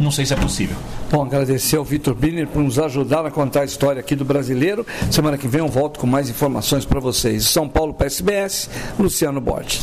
Não 0.00 0.10
sei 0.10 0.24
se 0.24 0.32
é 0.32 0.36
possível. 0.36 0.76
Bom, 1.10 1.22
agradecer 1.22 1.76
ao 1.76 1.84
Vitor 1.84 2.14
Biner 2.14 2.46
por 2.46 2.62
nos 2.62 2.78
ajudar 2.78 3.26
a 3.26 3.30
contar 3.30 3.60
a 3.60 3.64
história 3.64 4.00
aqui 4.00 4.16
do 4.16 4.24
brasileiro. 4.24 4.86
Semana 5.10 5.36
que 5.36 5.48
vem 5.48 5.60
eu 5.60 5.68
volto 5.68 6.00
com 6.00 6.06
mais 6.06 6.30
informações 6.30 6.86
para 6.86 7.00
vocês. 7.00 7.46
São 7.46 7.68
Paulo 7.68 7.92
PSBS, 7.92 8.70
Luciano 8.98 9.42
Borges. 9.42 9.82